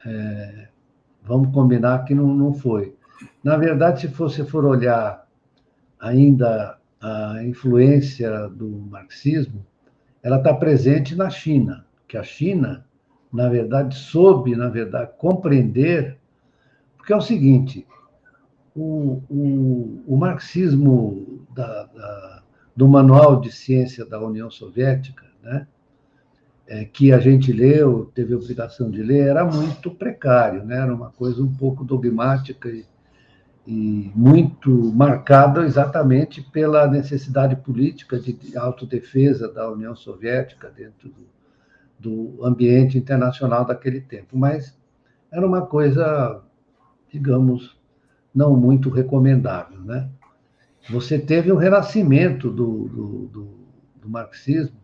[0.04, 0.68] É,
[1.24, 2.96] Vamos combinar que não, não foi.
[3.42, 5.26] Na verdade, se você for olhar
[6.00, 9.64] ainda a influência do marxismo,
[10.22, 12.86] ela está presente na China, que a China,
[13.32, 16.18] na verdade, soube, na verdade, compreender,
[16.96, 17.86] porque é o seguinte,
[18.74, 22.42] o, o, o marxismo da, da,
[22.76, 25.66] do Manual de Ciência da União Soviética, né,
[26.66, 30.76] é, que a gente leu, teve a obrigação de ler, era muito precário, né?
[30.76, 32.86] era uma coisa um pouco dogmática e,
[33.66, 41.26] e muito marcada exatamente pela necessidade política de autodefesa da União Soviética dentro do,
[41.98, 44.36] do ambiente internacional daquele tempo.
[44.36, 44.76] Mas
[45.30, 46.42] era uma coisa,
[47.10, 47.80] digamos,
[48.34, 49.80] não muito recomendável.
[49.80, 50.08] Né?
[50.90, 53.48] Você teve um renascimento do, do, do,
[54.02, 54.82] do marxismo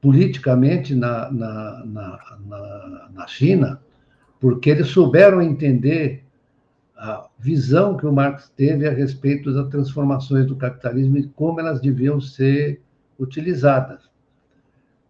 [0.00, 3.82] politicamente na, na, na, na, China,
[4.38, 6.25] porque eles souberam entender
[6.96, 11.80] a visão que o Marx teve a respeito das transformações do capitalismo e como elas
[11.80, 12.80] deviam ser
[13.18, 14.10] utilizadas.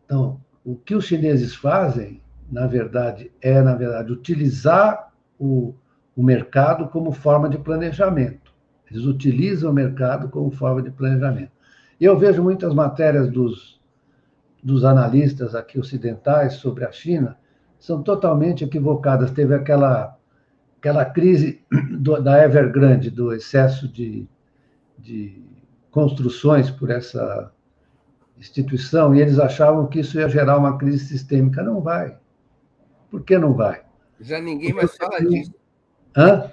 [0.04, 2.20] Então, o que os chineses fazem,
[2.50, 5.74] na verdade, é, na verdade, utilizar o,
[6.16, 8.52] o mercado como forma de planejamento.
[8.90, 11.52] Eles utilizam o mercado como forma de planejamento.
[12.00, 13.76] Eu vejo muitas matérias dos
[14.66, 17.38] dos analistas aqui ocidentais sobre a China
[17.78, 19.30] são totalmente equivocadas.
[19.30, 20.15] Teve aquela
[20.78, 21.62] aquela crise
[21.98, 24.26] do, da Evergrande, do excesso de,
[24.98, 25.42] de
[25.90, 27.52] construções por essa
[28.38, 31.62] instituição, e eles achavam que isso ia gerar uma crise sistêmica.
[31.62, 32.16] Não vai.
[33.10, 33.82] Por que não vai?
[34.20, 35.54] Já ninguém porque mais fala disso.
[36.16, 36.52] Hã?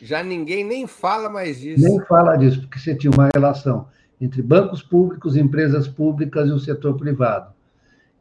[0.00, 1.82] Já ninguém nem fala mais disso.
[1.82, 3.88] Nem fala disso, porque você tinha uma relação
[4.20, 7.52] entre bancos públicos, empresas públicas e o setor privado,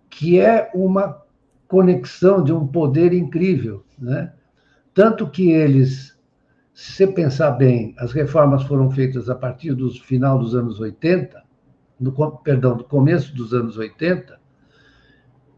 [0.10, 1.22] que é uma
[1.68, 4.34] conexão de um poder incrível, né?
[4.93, 6.17] Tanto que eles,
[6.73, 11.41] se pensar bem, as reformas foram feitas a partir do final dos anos 80,
[11.99, 14.39] no, perdão, do começo dos anos 80,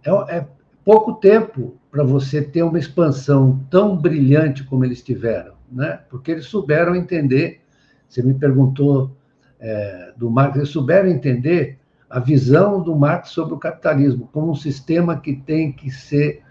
[0.05, 0.47] é, é
[0.85, 6.01] pouco tempo para você ter uma expansão tão brilhante como eles tiveram, né?
[6.09, 7.61] Porque eles souberam entender.
[8.07, 9.15] Você me perguntou
[9.59, 11.79] é, do Marx, eles souberam entender
[12.09, 16.43] a visão do Marx sobre o capitalismo como um sistema que tem que ser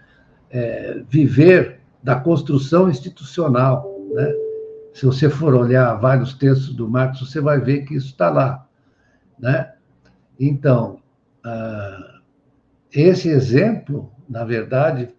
[0.49, 3.89] é, viver da construção institucional.
[4.13, 4.31] Né?
[4.93, 8.67] Se você for olhar vários textos do Marx, você vai ver que isso está lá.
[9.39, 9.71] Né?
[10.39, 10.99] Então,
[11.43, 12.19] ah,
[12.91, 15.09] esse exemplo, na verdade,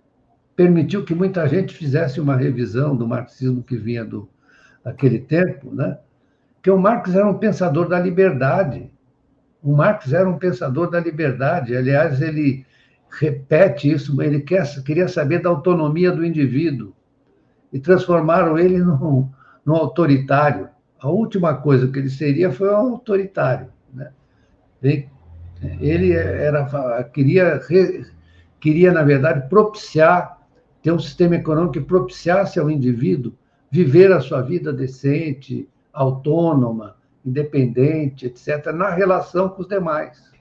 [0.54, 4.28] permitiu que muita gente fizesse uma revisão do marxismo que vinha do,
[4.84, 5.98] daquele tempo, né?
[6.62, 8.90] que o Marx era um pensador da liberdade.
[9.62, 11.76] O Marx era um pensador da liberdade.
[11.76, 12.64] Aliás, ele
[13.18, 16.92] repete isso, ele quer, queria saber da autonomia do indivíduo
[17.72, 19.28] e transformaram ele num,
[19.64, 20.68] num autoritário.
[21.00, 23.68] A última coisa que ele seria foi um autoritário.
[23.92, 24.10] Né?
[25.80, 27.60] Ele era, queria,
[28.60, 30.38] queria, na verdade, propiciar,
[30.82, 33.32] ter um sistema econômico que propiciasse ao indivíduo
[33.70, 40.33] viver a sua vida decente, autônoma, independente, etc., na relação com os demais.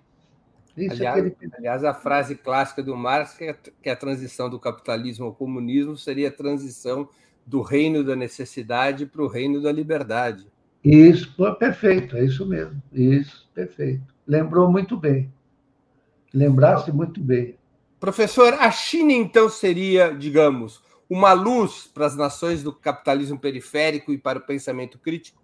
[0.75, 4.59] Isso aliás, é aliás, a frase clássica do Marx, que, é, que a transição do
[4.59, 7.07] capitalismo ao comunismo seria a transição
[7.45, 10.47] do reino da necessidade para o reino da liberdade.
[10.83, 12.81] Isso, perfeito, é isso mesmo.
[12.91, 14.13] Isso, perfeito.
[14.27, 15.31] Lembrou muito bem.
[16.33, 17.55] Lembrasse muito bem.
[17.99, 24.17] Professor, a China então seria, digamos, uma luz para as nações do capitalismo periférico e
[24.17, 25.42] para o pensamento crítico?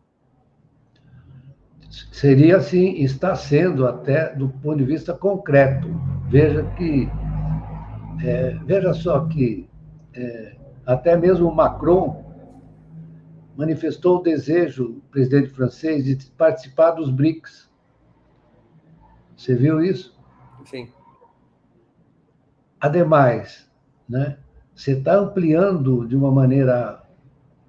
[1.89, 5.87] Seria assim, está sendo até do ponto de vista concreto.
[6.29, 7.09] Veja que,
[8.23, 9.67] é, veja só que
[10.13, 12.23] é, até mesmo o Macron
[13.55, 17.69] manifestou o desejo, o presidente francês, de participar dos BRICS.
[19.35, 20.17] Você viu isso?
[20.65, 20.89] Sim.
[22.79, 23.69] Ademais,
[24.07, 24.37] né,
[24.73, 27.03] você está ampliando de uma maneira.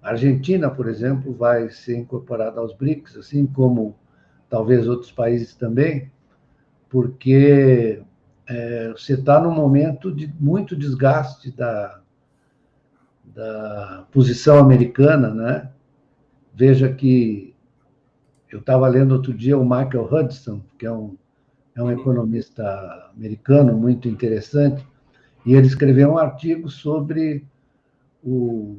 [0.02, 3.96] A Argentina, por exemplo, vai ser incorporada aos BRICS, assim como
[4.50, 6.10] talvez outros países também,
[6.88, 8.02] porque
[8.48, 12.00] é, você está num momento de muito desgaste da,
[13.24, 15.70] da posição americana, né?
[16.52, 17.54] Veja que
[18.50, 21.16] eu estava lendo outro dia o Michael Hudson, que é um,
[21.76, 24.84] é um economista americano muito interessante,
[25.46, 27.46] e ele escreveu um artigo sobre
[28.22, 28.78] o,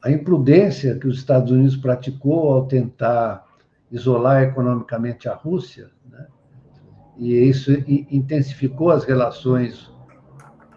[0.00, 3.44] a imprudência que os Estados Unidos praticou ao tentar
[3.92, 6.26] isolar economicamente a Rússia, né?
[7.18, 9.86] e isso intensificou as relações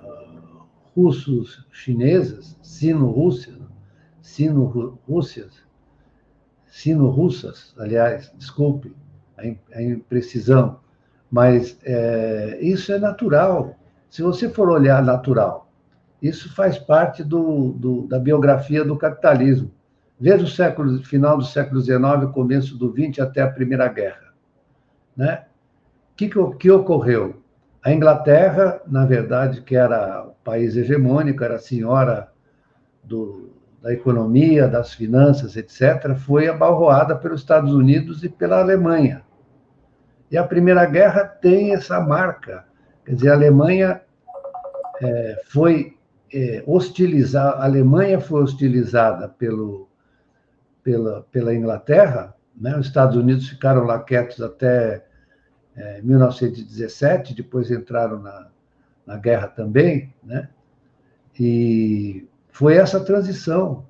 [0.03, 3.57] uh, russos-chinesas, sino-rússias,
[4.21, 5.63] sino-rússias,
[6.67, 8.93] sino-russas, aliás, desculpe
[9.37, 10.79] a imprecisão,
[11.31, 13.75] mas é, isso é natural.
[14.09, 15.69] Se você for olhar natural,
[16.21, 19.71] isso faz parte do, do, da biografia do capitalismo.
[20.19, 24.33] Veja o século, final do século XIX, começo do XX até a Primeira Guerra.
[25.15, 25.43] Né?
[26.13, 27.41] O que, que ocorreu?
[27.83, 32.31] A Inglaterra, na verdade, que era o país hegemônico, era a senhora
[33.03, 33.51] do,
[33.81, 39.23] da economia, das finanças, etc., foi abalroada pelos Estados Unidos e pela Alemanha.
[40.31, 42.65] E a Primeira Guerra tem essa marca.
[43.05, 44.01] Quer dizer, a Alemanha
[45.03, 45.97] é, foi
[46.33, 49.87] é, hostilizada, a Alemanha foi hostilizada pelo,
[50.85, 52.77] pela, pela Inglaterra, né?
[52.77, 55.03] os Estados Unidos ficaram lá quietos até
[55.75, 58.49] é, 1917, depois entraram na,
[59.03, 60.47] na guerra também, né?
[61.39, 63.87] e foi essa transição.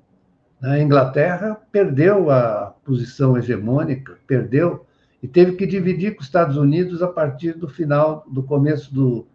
[0.62, 4.86] A Inglaterra perdeu a posição hegemônica, perdeu,
[5.22, 9.26] e teve que dividir com os Estados Unidos a partir do final, do começo do,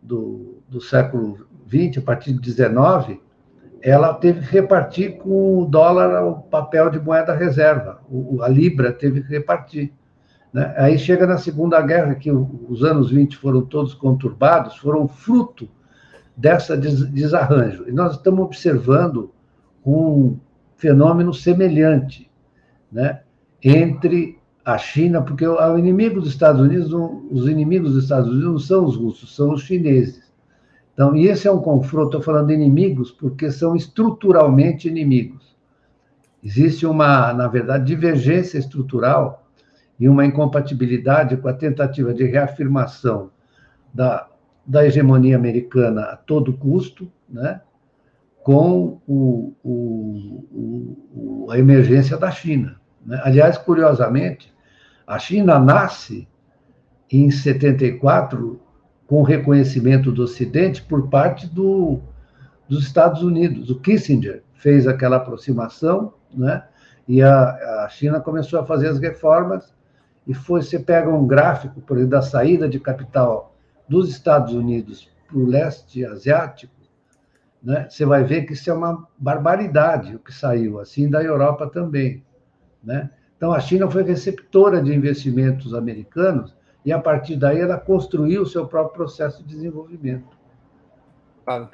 [0.00, 3.20] do, do século XX, a partir de 19,
[3.82, 8.00] ela teve que repartir com o dólar o papel de moeda reserva.
[8.10, 9.92] O, a Libra teve que repartir.
[10.52, 10.74] Né?
[10.76, 15.68] Aí chega na Segunda Guerra, que os anos 20 foram todos conturbados, foram fruto
[16.36, 17.84] dessa des desarranjo.
[17.88, 19.32] E nós estamos observando
[19.84, 20.36] um,
[20.80, 22.28] fenômeno semelhante
[22.90, 23.20] né,
[23.62, 26.90] entre a China, porque o inimigo dos Estados Unidos,
[27.30, 30.19] os inimigos dos Estados Unidos não são os russos, são os chineses.
[31.00, 35.56] Então, e esse é um confronto, estou falando de inimigos, porque são estruturalmente inimigos.
[36.44, 39.48] Existe uma, na verdade, divergência estrutural
[39.98, 43.30] e uma incompatibilidade com a tentativa de reafirmação
[43.94, 44.28] da,
[44.66, 47.62] da hegemonia americana a todo custo, né?
[48.42, 52.78] com o, o, o, a emergência da China.
[53.06, 53.18] Né?
[53.24, 54.52] Aliás, curiosamente,
[55.06, 56.28] a China nasce
[57.10, 58.60] em 74
[59.10, 61.98] com reconhecimento do Ocidente por parte do,
[62.68, 63.68] dos Estados Unidos.
[63.68, 66.62] O Kissinger fez aquela aproximação, né?
[67.08, 69.74] e a, a China começou a fazer as reformas,
[70.28, 73.52] e foi, você pega um gráfico, por exemplo, da saída de capital
[73.88, 76.72] dos Estados Unidos para o leste asiático,
[77.60, 77.88] né?
[77.90, 82.22] você vai ver que isso é uma barbaridade o que saiu, assim da Europa também.
[82.80, 83.10] Né?
[83.36, 86.54] Então, a China foi receptora de investimentos americanos
[86.84, 90.36] e, a partir daí, ela construiu o seu próprio processo de desenvolvimento.
[91.44, 91.68] Claro.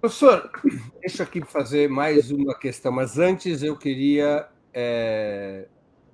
[0.00, 0.50] Professor,
[1.00, 5.66] deixa aqui fazer mais uma questão, mas antes eu queria é,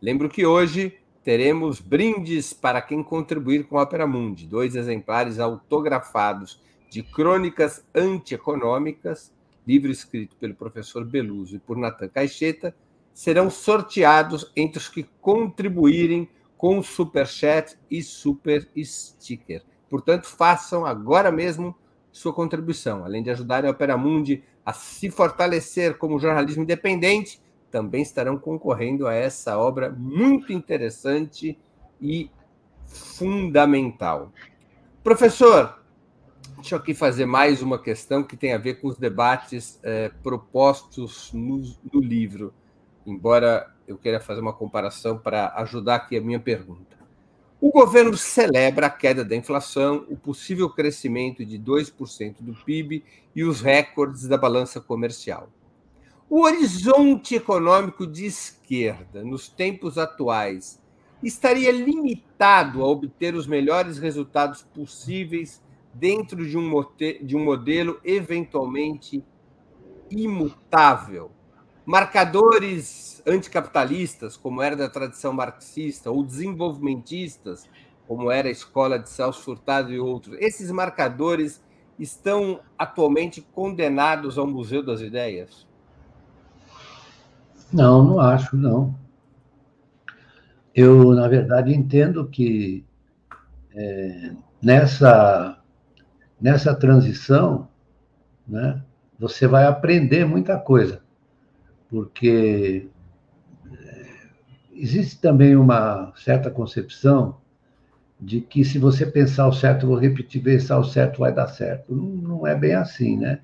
[0.00, 6.60] Lembro que hoje teremos brindes para quem contribuir com a Opera Mundi, dois exemplares autografados
[6.90, 9.32] de Crônicas Antieconômicas,
[9.66, 12.74] livro escrito pelo professor Beluso e por Natan Caixeta,
[13.12, 19.62] serão sorteados entre os que contribuírem com Super Chat e Super Sticker.
[19.88, 21.74] Portanto, façam agora mesmo
[22.10, 27.40] sua contribuição, além de ajudarem a Opera Mundi a se fortalecer como jornalismo independente
[27.70, 31.58] também estarão concorrendo a essa obra muito interessante
[32.00, 32.30] e
[32.86, 34.32] fundamental.
[35.02, 35.80] Professor,
[36.56, 40.10] deixa eu aqui fazer mais uma questão que tem a ver com os debates é,
[40.22, 41.62] propostos no,
[41.92, 42.52] no livro,
[43.06, 46.98] embora eu queira fazer uma comparação para ajudar aqui a minha pergunta.
[47.60, 53.04] O governo celebra a queda da inflação, o possível crescimento de 2% do PIB
[53.36, 55.50] e os recordes da balança comercial.
[56.32, 60.80] O horizonte econômico de esquerda, nos tempos atuais,
[61.20, 65.60] estaria limitado a obter os melhores resultados possíveis
[65.92, 66.70] dentro de um,
[67.20, 69.24] de um modelo eventualmente
[70.08, 71.32] imutável.
[71.84, 77.68] Marcadores anticapitalistas, como era da tradição marxista, ou desenvolvimentistas,
[78.06, 81.60] como era a escola de Celso Furtado e outros, esses marcadores
[81.98, 85.68] estão atualmente condenados ao Museu das Ideias?
[87.72, 88.94] Não, não acho, não.
[90.74, 92.84] Eu, na verdade, entendo que
[93.74, 95.58] é, nessa,
[96.40, 97.68] nessa transição,
[98.46, 98.82] né,
[99.18, 101.02] você vai aprender muita coisa,
[101.88, 102.88] porque
[103.72, 104.06] é,
[104.72, 107.38] existe também uma certa concepção
[108.20, 111.94] de que se você pensar o certo, vou repetir, pensar o certo vai dar certo.
[111.94, 113.40] Não, não é bem assim, né?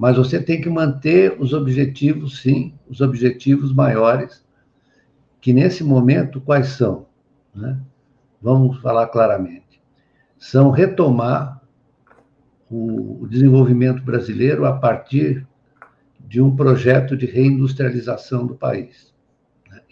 [0.00, 4.42] Mas você tem que manter os objetivos, sim, os objetivos maiores,
[5.42, 7.04] que nesse momento quais são?
[7.54, 7.78] Né?
[8.40, 9.78] Vamos falar claramente.
[10.38, 11.60] São retomar
[12.70, 15.46] o desenvolvimento brasileiro a partir
[16.18, 19.14] de um projeto de reindustrialização do país.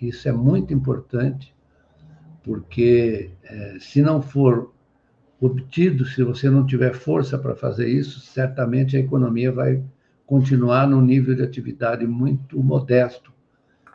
[0.00, 1.54] Isso é muito importante,
[2.42, 4.72] porque é, se não for
[5.38, 9.84] obtido, se você não tiver força para fazer isso, certamente a economia vai
[10.28, 13.32] continuar num nível de atividade muito modesto.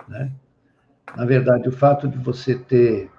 [0.10, 0.32] Né?
[1.16, 3.12] Na verdade, o fato de você ter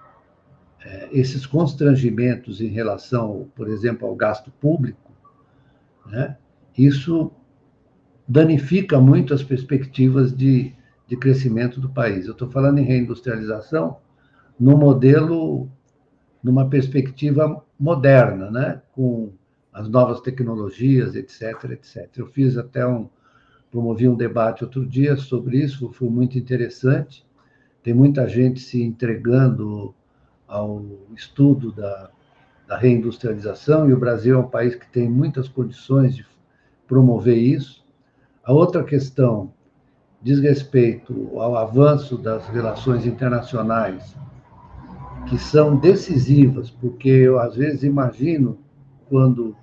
[0.84, 5.12] é, esses constrangimentos em relação, por exemplo, ao gasto público,
[6.04, 6.36] né,
[6.76, 7.30] isso
[8.26, 10.74] danifica muito as perspectivas de,
[11.06, 12.26] de crescimento do país.
[12.26, 13.98] Eu estou falando em reindustrialização
[14.58, 15.70] no modelo,
[16.42, 19.32] numa perspectiva moderna, né, com
[19.74, 22.08] as novas tecnologias, etc, etc.
[22.16, 23.08] Eu fiz até um,
[23.72, 27.26] promovi um debate outro dia sobre isso, foi muito interessante.
[27.82, 29.92] Tem muita gente se entregando
[30.46, 30.84] ao
[31.16, 32.08] estudo da,
[32.68, 36.24] da reindustrialização, e o Brasil é um país que tem muitas condições de
[36.86, 37.84] promover isso.
[38.44, 39.52] A outra questão
[40.22, 44.16] diz respeito ao avanço das relações internacionais,
[45.28, 48.58] que são decisivas, porque eu às vezes imagino
[49.08, 49.56] quando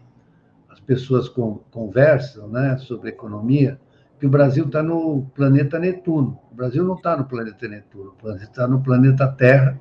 [0.91, 1.29] pessoas
[1.71, 3.79] conversam né, sobre economia,
[4.19, 6.37] que o Brasil está no planeta Netuno.
[6.51, 9.79] O Brasil não está no planeta Netuno, o Brasil está no planeta Terra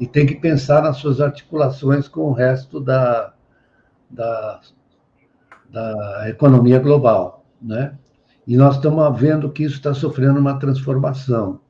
[0.00, 3.32] e tem que pensar nas suas articulações com o resto da,
[4.10, 4.60] da,
[5.70, 7.44] da economia global.
[7.62, 7.96] Né?
[8.44, 11.60] E nós estamos vendo que isso está sofrendo uma transformação,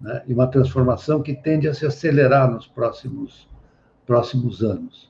[0.00, 0.24] né?
[0.26, 3.48] e uma transformação que tende a se acelerar nos próximos,
[4.04, 5.08] próximos anos.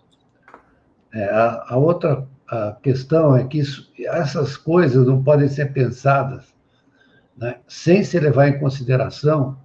[1.11, 6.55] É, a, a outra a questão é que isso, essas coisas não podem ser pensadas
[7.37, 9.59] né, sem se levar em consideração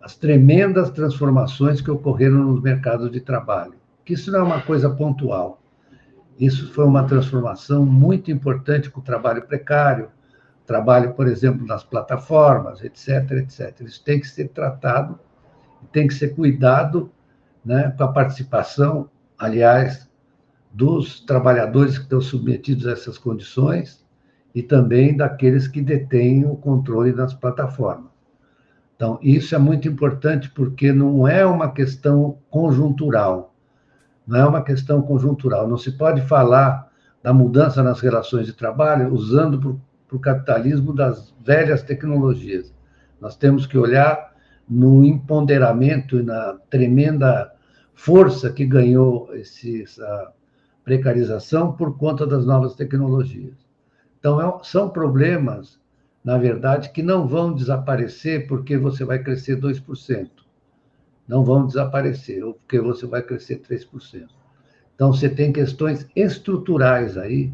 [0.00, 3.74] as tremendas transformações que ocorreram nos mercados de trabalho.
[4.04, 5.62] Que isso não é uma coisa pontual.
[6.38, 10.10] Isso foi uma transformação muito importante com o trabalho precário,
[10.66, 13.80] trabalho, por exemplo, nas plataformas, etc, etc.
[13.82, 15.20] Isso tem que ser tratado,
[15.92, 17.12] tem que ser cuidado
[17.64, 19.08] né, com a participação,
[19.38, 20.08] aliás,
[20.72, 24.04] dos trabalhadores que estão submetidos a essas condições
[24.54, 28.10] e também daqueles que detêm o controle das plataformas.
[28.96, 33.54] Então, isso é muito importante porque não é uma questão conjuntural.
[34.26, 35.66] Não é uma questão conjuntural.
[35.66, 36.90] Não se pode falar
[37.22, 42.72] da mudança nas relações de trabalho usando para o capitalismo das velhas tecnologias.
[43.20, 44.32] Nós temos que olhar
[44.68, 47.52] no empoderamento e na tremenda
[47.94, 50.32] força que ganhou esse, essa,
[50.84, 53.54] precarização por conta das novas tecnologias.
[54.18, 55.80] Então, é, são problemas,
[56.24, 60.30] na verdade, que não vão desaparecer porque você vai crescer 2%.
[61.26, 64.28] Não vão desaparecer, ou porque você vai crescer 3%.
[64.94, 67.52] Então, você tem questões estruturais aí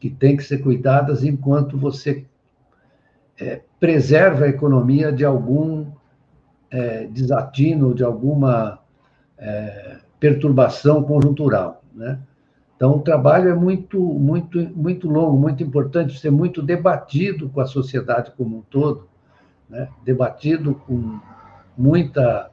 [0.00, 2.26] que têm que ser cuidadas enquanto você
[3.38, 5.86] é, preserva a economia de algum
[6.70, 8.80] é, desatino, de alguma
[9.38, 12.18] é, perturbação conjuntural, né?
[12.82, 17.64] Então, o trabalho é muito, muito, muito longo, muito importante, ser muito debatido com a
[17.64, 19.08] sociedade como um todo,
[19.70, 19.88] né?
[20.04, 21.20] debatido com
[21.78, 22.50] muita,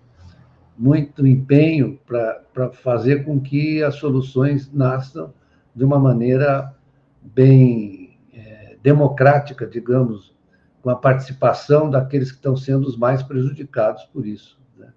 [0.78, 5.34] muito empenho para fazer com que as soluções nasçam
[5.74, 6.76] de uma maneira
[7.24, 10.38] bem é, democrática, digamos,
[10.84, 14.60] com a participação daqueles que estão sendo os mais prejudicados por isso.
[14.78, 14.94] Né?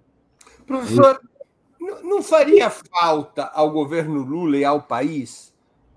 [0.67, 1.19] Professor,
[2.03, 5.53] não faria falta ao governo Lula e ao país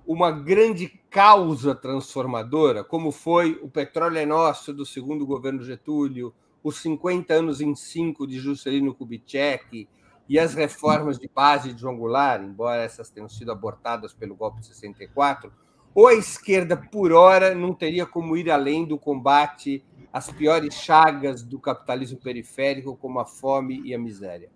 [0.07, 6.33] uma grande causa transformadora, como foi o Petróleo é Nosso do segundo governo Getúlio,
[6.63, 9.89] os 50 anos em 5 de Juscelino Kubitschek
[10.29, 14.61] e as reformas de base de João Goulart, embora essas tenham sido abortadas pelo golpe
[14.61, 15.53] de 64,
[15.93, 21.43] ou a esquerda, por hora, não teria como ir além do combate às piores chagas
[21.43, 24.51] do capitalismo periférico, como a fome e a miséria?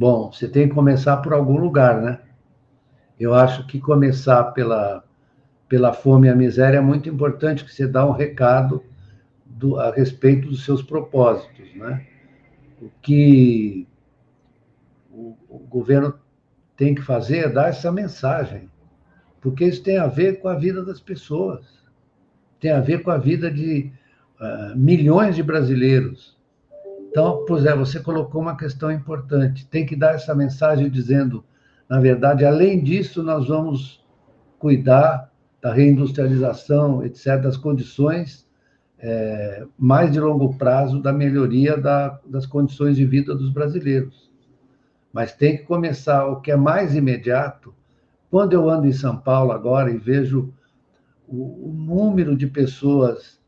[0.00, 2.20] Bom, você tem que começar por algum lugar, né?
[3.18, 5.04] Eu acho que começar pela,
[5.68, 8.82] pela fome e a miséria é muito importante, que você dá um recado
[9.44, 12.06] do, a respeito dos seus propósitos, né?
[12.80, 13.86] O que
[15.10, 16.18] o, o governo
[16.78, 18.70] tem que fazer é dar essa mensagem,
[19.38, 21.66] porque isso tem a ver com a vida das pessoas,
[22.58, 23.92] tem a ver com a vida de
[24.40, 26.39] uh, milhões de brasileiros
[27.10, 29.66] então, pois é, você colocou uma questão importante.
[29.66, 31.44] Tem que dar essa mensagem dizendo,
[31.88, 34.00] na verdade, além disso, nós vamos
[34.60, 35.28] cuidar
[35.60, 38.48] da reindustrialização, etc., das condições
[38.96, 44.30] é, mais de longo prazo da melhoria da, das condições de vida dos brasileiros.
[45.12, 47.74] Mas tem que começar o que é mais imediato.
[48.30, 50.54] Quando eu ando em São Paulo agora e vejo
[51.26, 53.40] o, o número de pessoas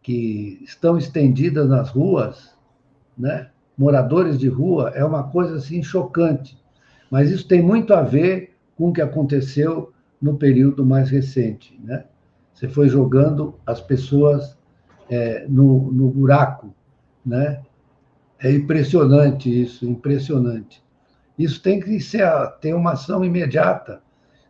[0.00, 2.56] que estão estendidas nas ruas,
[3.18, 3.48] né?
[3.76, 6.58] moradores de rua, é uma coisa assim chocante.
[7.10, 11.78] Mas isso tem muito a ver com o que aconteceu no período mais recente.
[11.82, 12.04] Né?
[12.52, 14.58] Você foi jogando as pessoas
[15.08, 16.74] é, no, no buraco.
[17.24, 17.62] Né?
[18.38, 20.82] É impressionante isso, impressionante.
[21.38, 22.26] Isso tem que ser
[22.60, 24.02] ter uma ação imediata.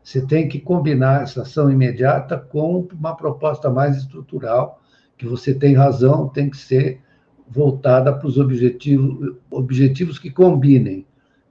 [0.02, 4.80] Você tem que combinar essa ação imediata com uma proposta mais estrutural,
[5.18, 7.02] que você tem razão, tem que ser
[7.50, 11.06] voltada para os objetivos, objetivos que combinem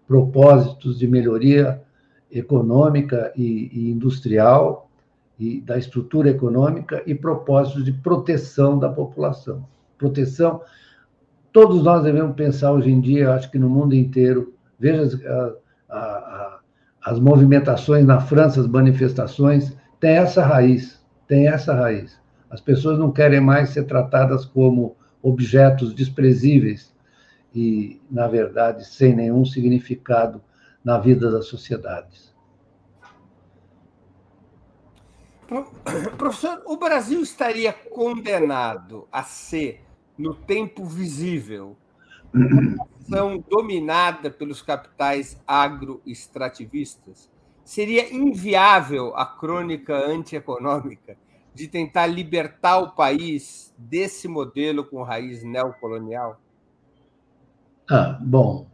[0.08, 1.82] propósitos de melhoria
[2.32, 4.90] econômica e, e industrial
[5.40, 9.66] e da estrutura econômica e propósitos de proteção da população.
[9.98, 10.62] Proteção,
[11.52, 15.20] todos nós devemos pensar hoje em dia, acho que no mundo inteiro, veja
[15.90, 16.60] a, a,
[17.06, 22.20] as movimentações na França, as manifestações, tem essa raiz, tem essa raiz.
[22.50, 24.97] As pessoas não querem mais ser tratadas como
[25.28, 26.96] objetos desprezíveis
[27.54, 30.42] e, na verdade, sem nenhum significado
[30.84, 32.34] na vida das sociedades.
[36.18, 39.84] Professor, o Brasil estaria condenado a ser,
[40.18, 41.76] no tempo visível,
[42.34, 47.30] nação dominada pelos capitais agro-extrativistas?
[47.66, 51.18] Seria inviável a crônica antieconômica
[51.58, 56.40] de tentar libertar o país desse modelo com raiz neocolonial?
[57.90, 58.68] Ah, bom,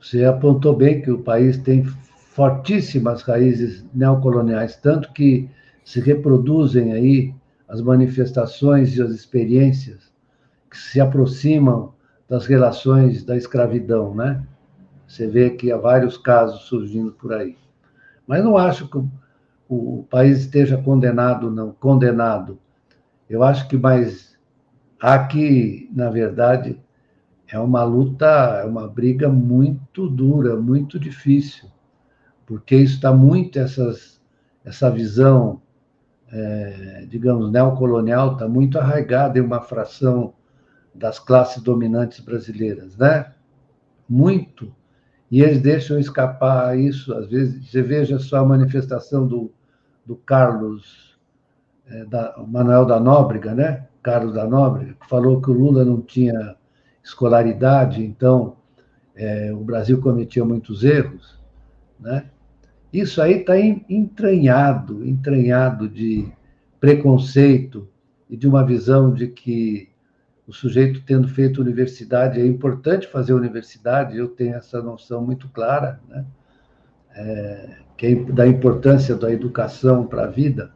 [0.00, 1.84] você apontou bem que o país tem
[2.30, 5.46] fortíssimas raízes neocoloniais, tanto que
[5.84, 7.34] se reproduzem aí
[7.68, 10.10] as manifestações e as experiências
[10.70, 11.92] que se aproximam
[12.26, 14.42] das relações da escravidão, né?
[15.06, 17.58] Você vê que há vários casos surgindo por aí.
[18.26, 19.04] Mas não acho que
[19.70, 22.58] o país esteja condenado, não, condenado.
[23.28, 24.36] Eu acho que mais
[24.98, 26.82] aqui, na verdade,
[27.46, 31.70] é uma luta, é uma briga muito dura, muito difícil,
[32.44, 34.20] porque isso está muito essas,
[34.64, 35.62] essa visão,
[36.32, 40.34] é, digamos, neocolonial está muito arraigada em uma fração
[40.92, 43.32] das classes dominantes brasileiras, né?
[44.08, 44.74] Muito.
[45.30, 47.14] E eles deixam escapar isso.
[47.14, 49.52] Às vezes, você veja só a manifestação do,
[50.04, 51.18] do Carlos
[51.86, 53.86] é, da, Manuel da Nóbrega, né?
[54.02, 56.56] Carlos da Nóbrega, que falou que o Lula não tinha
[57.02, 58.56] escolaridade, então
[59.14, 61.38] é, o Brasil cometia muitos erros,
[61.98, 62.30] né?
[62.92, 66.28] Isso aí está entranhado, entranhado de
[66.80, 67.88] preconceito
[68.28, 69.88] e de uma visão de que
[70.46, 74.16] o sujeito tendo feito universidade é importante fazer universidade.
[74.16, 76.24] Eu tenho essa noção muito clara, né?
[77.14, 80.72] É, que é da importância da educação para a vida,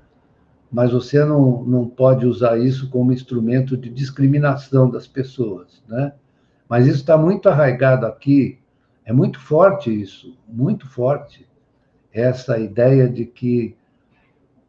[0.70, 6.12] mas você não, não pode usar isso como instrumento de discriminação das pessoas, né?
[6.68, 8.58] Mas isso está muito arraigado aqui,
[9.06, 11.48] é muito forte isso, muito forte,
[12.12, 13.74] essa ideia de que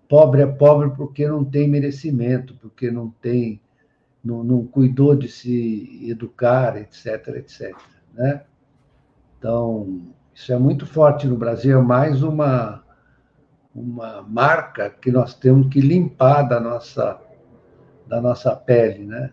[0.07, 3.59] pobre é pobre porque não tem merecimento, porque não tem,
[4.23, 7.75] não, não cuidou de se educar, etc, etc,
[8.13, 8.43] né?
[9.37, 10.03] Então,
[10.35, 12.83] isso é muito forte no Brasil, é mais uma,
[13.73, 17.21] uma marca que nós temos que limpar da nossa,
[18.05, 19.31] da nossa pele, né?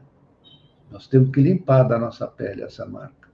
[0.89, 3.29] Nós temos que limpar da nossa pele essa marca.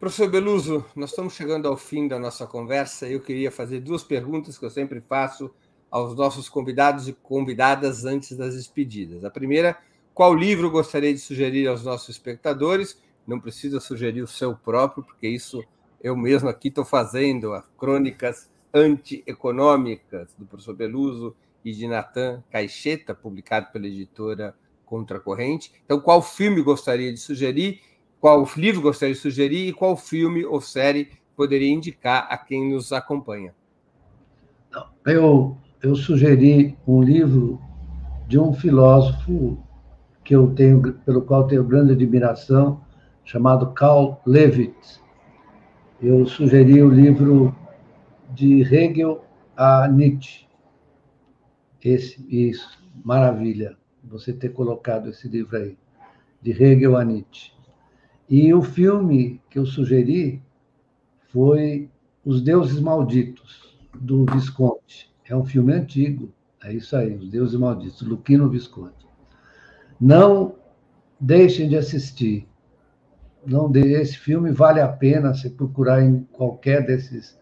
[0.00, 3.06] Professor Beluso, nós estamos chegando ao fim da nossa conversa.
[3.06, 5.48] Eu queria fazer duas perguntas que eu sempre faço
[5.88, 9.24] aos nossos convidados e convidadas antes das despedidas.
[9.24, 9.78] A primeira,
[10.12, 13.00] qual livro gostaria de sugerir aos nossos espectadores?
[13.24, 15.62] Não precisa sugerir o seu próprio, porque isso
[16.00, 21.34] eu mesmo aqui estou fazendo as crônicas antieconômicas do professor Beluso
[21.64, 25.72] e de Natan Caixeta, publicado pela editora Contracorrente.
[25.84, 27.80] Então, qual filme gostaria de sugerir,
[28.20, 32.92] qual livro gostaria de sugerir e qual filme ou série poderia indicar a quem nos
[32.92, 33.54] acompanha?
[35.04, 37.60] Eu, eu sugeri um livro
[38.28, 39.58] de um filósofo
[40.22, 42.80] que eu tenho, pelo qual tenho grande admiração,
[43.24, 45.00] chamado Carl Levitt
[46.00, 47.54] eu sugeri o livro
[48.34, 49.24] de Hegel
[49.56, 50.46] a Nietzsche.
[51.82, 55.76] Esse, isso, maravilha, você ter colocado esse livro aí,
[56.42, 57.52] de Hegel a Nietzsche.
[58.28, 60.42] E o filme que eu sugeri
[61.28, 61.88] foi
[62.24, 65.10] Os Deuses Malditos, do Visconti.
[65.24, 66.30] É um filme antigo,
[66.62, 69.06] é isso aí, Os Deuses Malditos, Luquino Visconti.
[69.98, 70.56] Não
[71.18, 72.46] deixem de assistir
[73.46, 77.38] não esse filme vale a pena se procurar em qualquer desses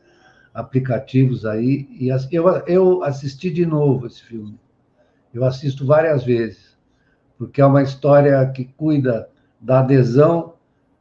[0.53, 1.89] aplicativos aí.
[1.99, 4.59] E eu, eu assisti de novo esse filme.
[5.33, 6.77] Eu assisto várias vezes,
[7.37, 9.29] porque é uma história que cuida
[9.61, 10.55] da adesão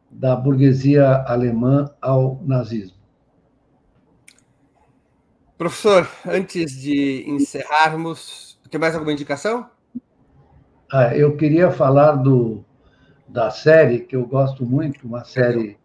[0.09, 2.97] da burguesia alemã ao nazismo.
[5.57, 9.69] Professor, antes de encerrarmos, tem mais alguma indicação?
[10.91, 12.65] Ah, eu queria falar do
[13.27, 15.77] da série, que eu gosto muito, uma série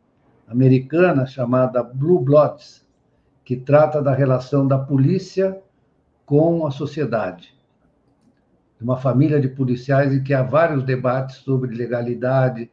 [0.47, 2.87] americana chamada Blue Bloods,
[3.45, 5.61] que trata da relação da polícia
[6.27, 7.57] com a sociedade.
[8.81, 12.71] Uma família de policiais em que há vários debates sobre legalidade,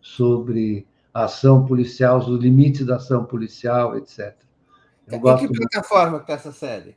[0.00, 4.34] sobre ação policial, os limites da ação policial, etc.
[5.06, 6.96] Eu em que plataforma está essa série?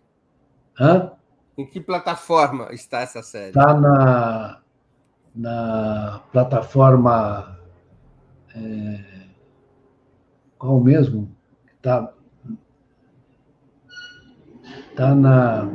[0.80, 1.12] Hã?
[1.58, 3.50] Em que plataforma está essa série?
[3.50, 4.62] Está na,
[5.38, 7.60] na plataforma.
[8.56, 9.00] É,
[10.58, 11.32] qual mesmo?
[11.76, 12.12] Está
[14.96, 15.70] tá na.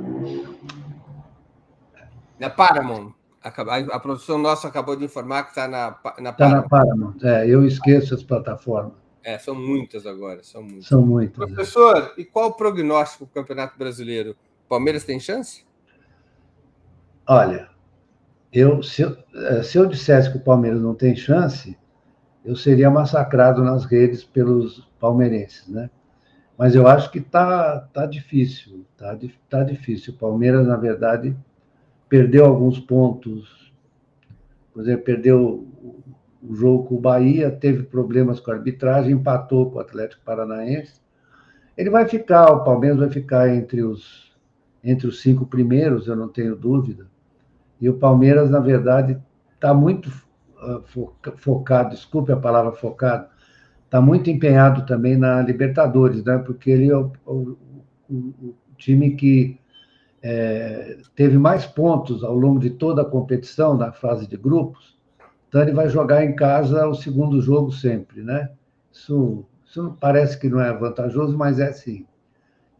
[2.38, 3.12] Na Paramount.
[3.44, 6.32] A, produção nossa acabou de informar que está na, na Paramount.
[6.32, 8.92] Está na Paramount, é, eu esqueço as plataformas.
[9.24, 10.86] É, são muitas agora, são muitas.
[10.86, 11.42] São muitas.
[11.42, 11.46] É.
[11.46, 12.20] Professor, é.
[12.20, 14.36] e qual o prognóstico do Campeonato Brasileiro?
[14.68, 15.64] Palmeiras tem chance?
[17.26, 17.71] Olha,
[18.52, 21.76] eu, se, eu, eh, se eu dissesse que o Palmeiras não tem chance,
[22.44, 25.88] eu seria massacrado nas redes pelos palmeirenses, né?
[26.58, 30.12] Mas eu acho que tá, tá difícil, tá, tá difícil.
[30.12, 31.36] O Palmeiras, na verdade,
[32.08, 33.72] perdeu alguns pontos.
[34.72, 35.66] Por exemplo, perdeu
[36.42, 41.00] o jogo com o Bahia, teve problemas com a arbitragem, empatou com o Atlético Paranaense.
[41.76, 44.32] Ele vai ficar, o Palmeiras vai ficar entre os,
[44.84, 47.06] entre os cinco primeiros, eu não tenho dúvida.
[47.82, 49.20] E o Palmeiras, na verdade,
[49.56, 50.84] está muito uh,
[51.36, 53.26] focado, desculpe a palavra focado,
[53.84, 56.38] está muito empenhado também na Libertadores, né?
[56.38, 57.58] porque ele é o, o,
[58.08, 59.58] o time que
[60.22, 64.96] é, teve mais pontos ao longo de toda a competição, na fase de grupos,
[65.48, 68.52] então ele vai jogar em casa o segundo jogo sempre, né?
[68.92, 72.06] Isso, isso parece que não é vantajoso, mas é sim.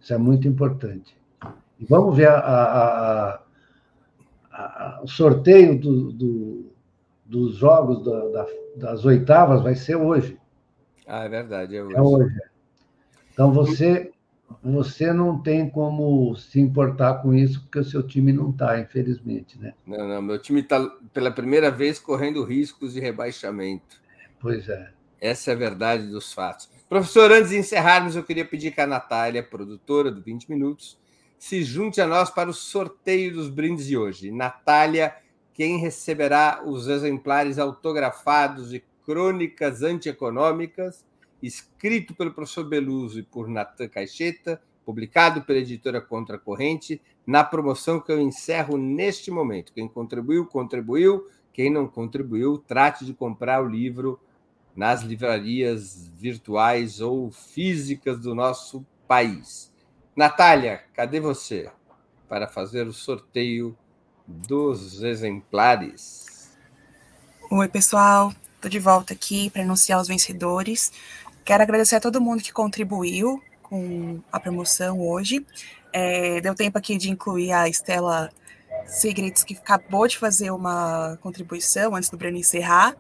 [0.01, 1.17] Isso é muito importante.
[1.79, 3.41] E vamos ver a, a, a
[5.03, 6.73] o sorteio do, do,
[7.25, 8.47] dos jogos da, da,
[8.77, 10.39] das oitavas vai ser hoje.
[11.07, 11.97] Ah, é verdade, é hoje.
[11.97, 12.37] É hoje.
[13.33, 14.13] Então você,
[14.63, 19.59] você não tem como se importar com isso, porque o seu time não está, infelizmente,
[19.59, 19.75] né?
[19.87, 24.01] Não, não, meu time está pela primeira vez correndo riscos de rebaixamento.
[24.39, 24.91] Pois é.
[25.21, 26.69] Essa é a verdade dos fatos.
[26.89, 30.99] Professor, antes de encerrarmos, eu queria pedir que a Natália, produtora do 20 Minutos,
[31.43, 34.31] se junte a nós para o sorteio dos brindes de hoje.
[34.31, 35.13] Natália,
[35.53, 41.05] quem receberá os exemplares autografados e crônicas antieconômicas,
[41.43, 47.99] escrito pelo professor Beluso e por Natan Caixeta, publicado pela editora Contra Corrente, na promoção
[47.99, 49.73] que eu encerro neste momento.
[49.73, 51.27] Quem contribuiu, contribuiu.
[51.53, 54.21] Quem não contribuiu, trate de comprar o livro
[54.77, 59.72] nas livrarias virtuais ou físicas do nosso país.
[60.15, 61.71] Natália, cadê você
[62.29, 63.77] para fazer o sorteio
[64.27, 66.51] dos exemplares?
[67.51, 68.31] Oi, pessoal.
[68.57, 70.93] Estou de volta aqui para anunciar os vencedores.
[71.45, 75.47] Quero agradecer a todo mundo que contribuiu com a promoção hoje.
[75.93, 78.31] É, deu tempo aqui de incluir a Estela
[78.87, 82.95] Segredos, que acabou de fazer uma contribuição antes do Breno encerrar.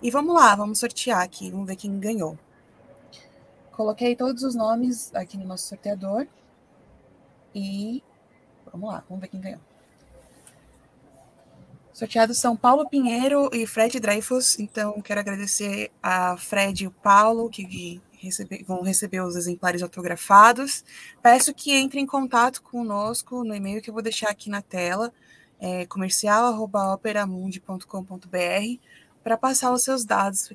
[0.00, 2.38] E vamos lá, vamos sortear aqui, vamos ver quem ganhou.
[3.72, 6.26] Coloquei todos os nomes aqui no nosso sorteador.
[7.54, 8.02] E
[8.70, 9.60] vamos lá, vamos ver quem ganhou.
[11.92, 14.58] Sorteados são Paulo Pinheiro e Fred Dreyfus.
[14.58, 20.82] Então, quero agradecer a Fred e o Paulo, que recebe, vão receber os exemplares autografados.
[21.22, 25.12] Peço que entre em contato conosco no e-mail que eu vou deixar aqui na tela,
[25.60, 28.80] é, comercial.operamundi.com.br,
[29.22, 30.50] para passar os seus dados,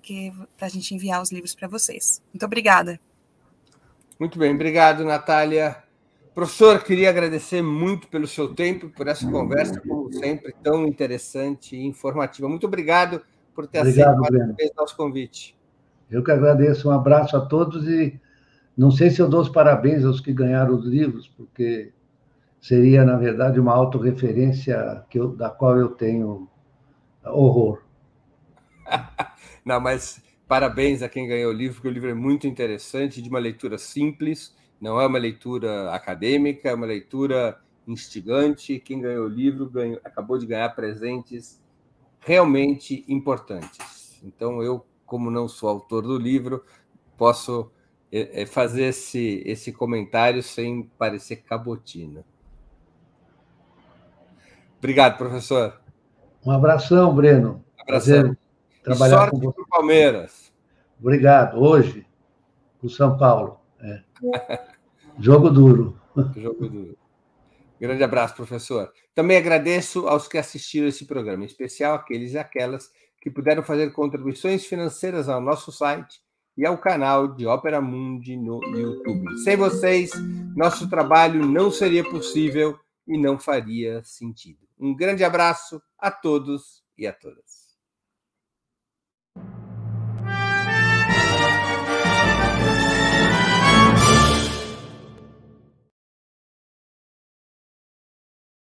[0.57, 2.23] para a gente enviar os livros para vocês.
[2.34, 2.99] Muito obrigada.
[4.19, 5.84] Muito bem, obrigado, Natália.
[6.38, 11.84] Professor, queria agradecer muito pelo seu tempo, por essa conversa, como sempre, tão interessante e
[11.84, 12.47] informativa.
[12.47, 13.23] Muito obrigado
[13.55, 15.57] por ter obrigado, aceito mais nosso convite.
[16.11, 16.89] Eu que agradeço.
[16.89, 18.22] Um abraço a todos e
[18.77, 21.91] não sei se eu dou os parabéns aos que ganharam os livros, porque
[22.61, 26.47] seria, na verdade, uma autorreferência que eu, da qual eu tenho
[27.26, 27.81] horror.
[29.65, 33.27] não, mas parabéns a quem ganhou o livro, porque o livro é muito interessante, de
[33.27, 38.79] uma leitura simples não é uma leitura acadêmica, é uma leitura instigante.
[38.79, 41.61] Quem ganhou o livro ganhou, acabou de ganhar presentes
[42.19, 44.21] realmente importantes.
[44.23, 46.63] Então, eu, como não sou autor do livro,
[47.15, 47.71] posso
[48.11, 52.23] é, é, fazer esse, esse comentário sem parecer cabotina.
[54.77, 55.81] Obrigado, professor.
[56.45, 57.63] Um abração, Breno.
[57.77, 58.37] Um abração.
[58.83, 59.69] trabalhar sorte com você.
[59.69, 60.53] Palmeiras.
[60.99, 61.59] Obrigado.
[61.59, 62.05] Hoje,
[62.81, 63.59] o São Paulo.
[63.81, 64.01] É.
[65.19, 65.99] Jogo duro.
[66.35, 66.97] Jogo duro.
[67.79, 68.91] Grande abraço, professor.
[69.13, 72.91] Também agradeço aos que assistiram esse programa, em especial aqueles e aquelas
[73.21, 76.19] que puderam fazer contribuições financeiras ao nosso site
[76.57, 79.37] e ao canal de Ópera Mundi no YouTube.
[79.43, 80.11] Sem vocês,
[80.55, 84.67] nosso trabalho não seria possível e não faria sentido.
[84.79, 87.66] Um grande abraço a todos e a todas.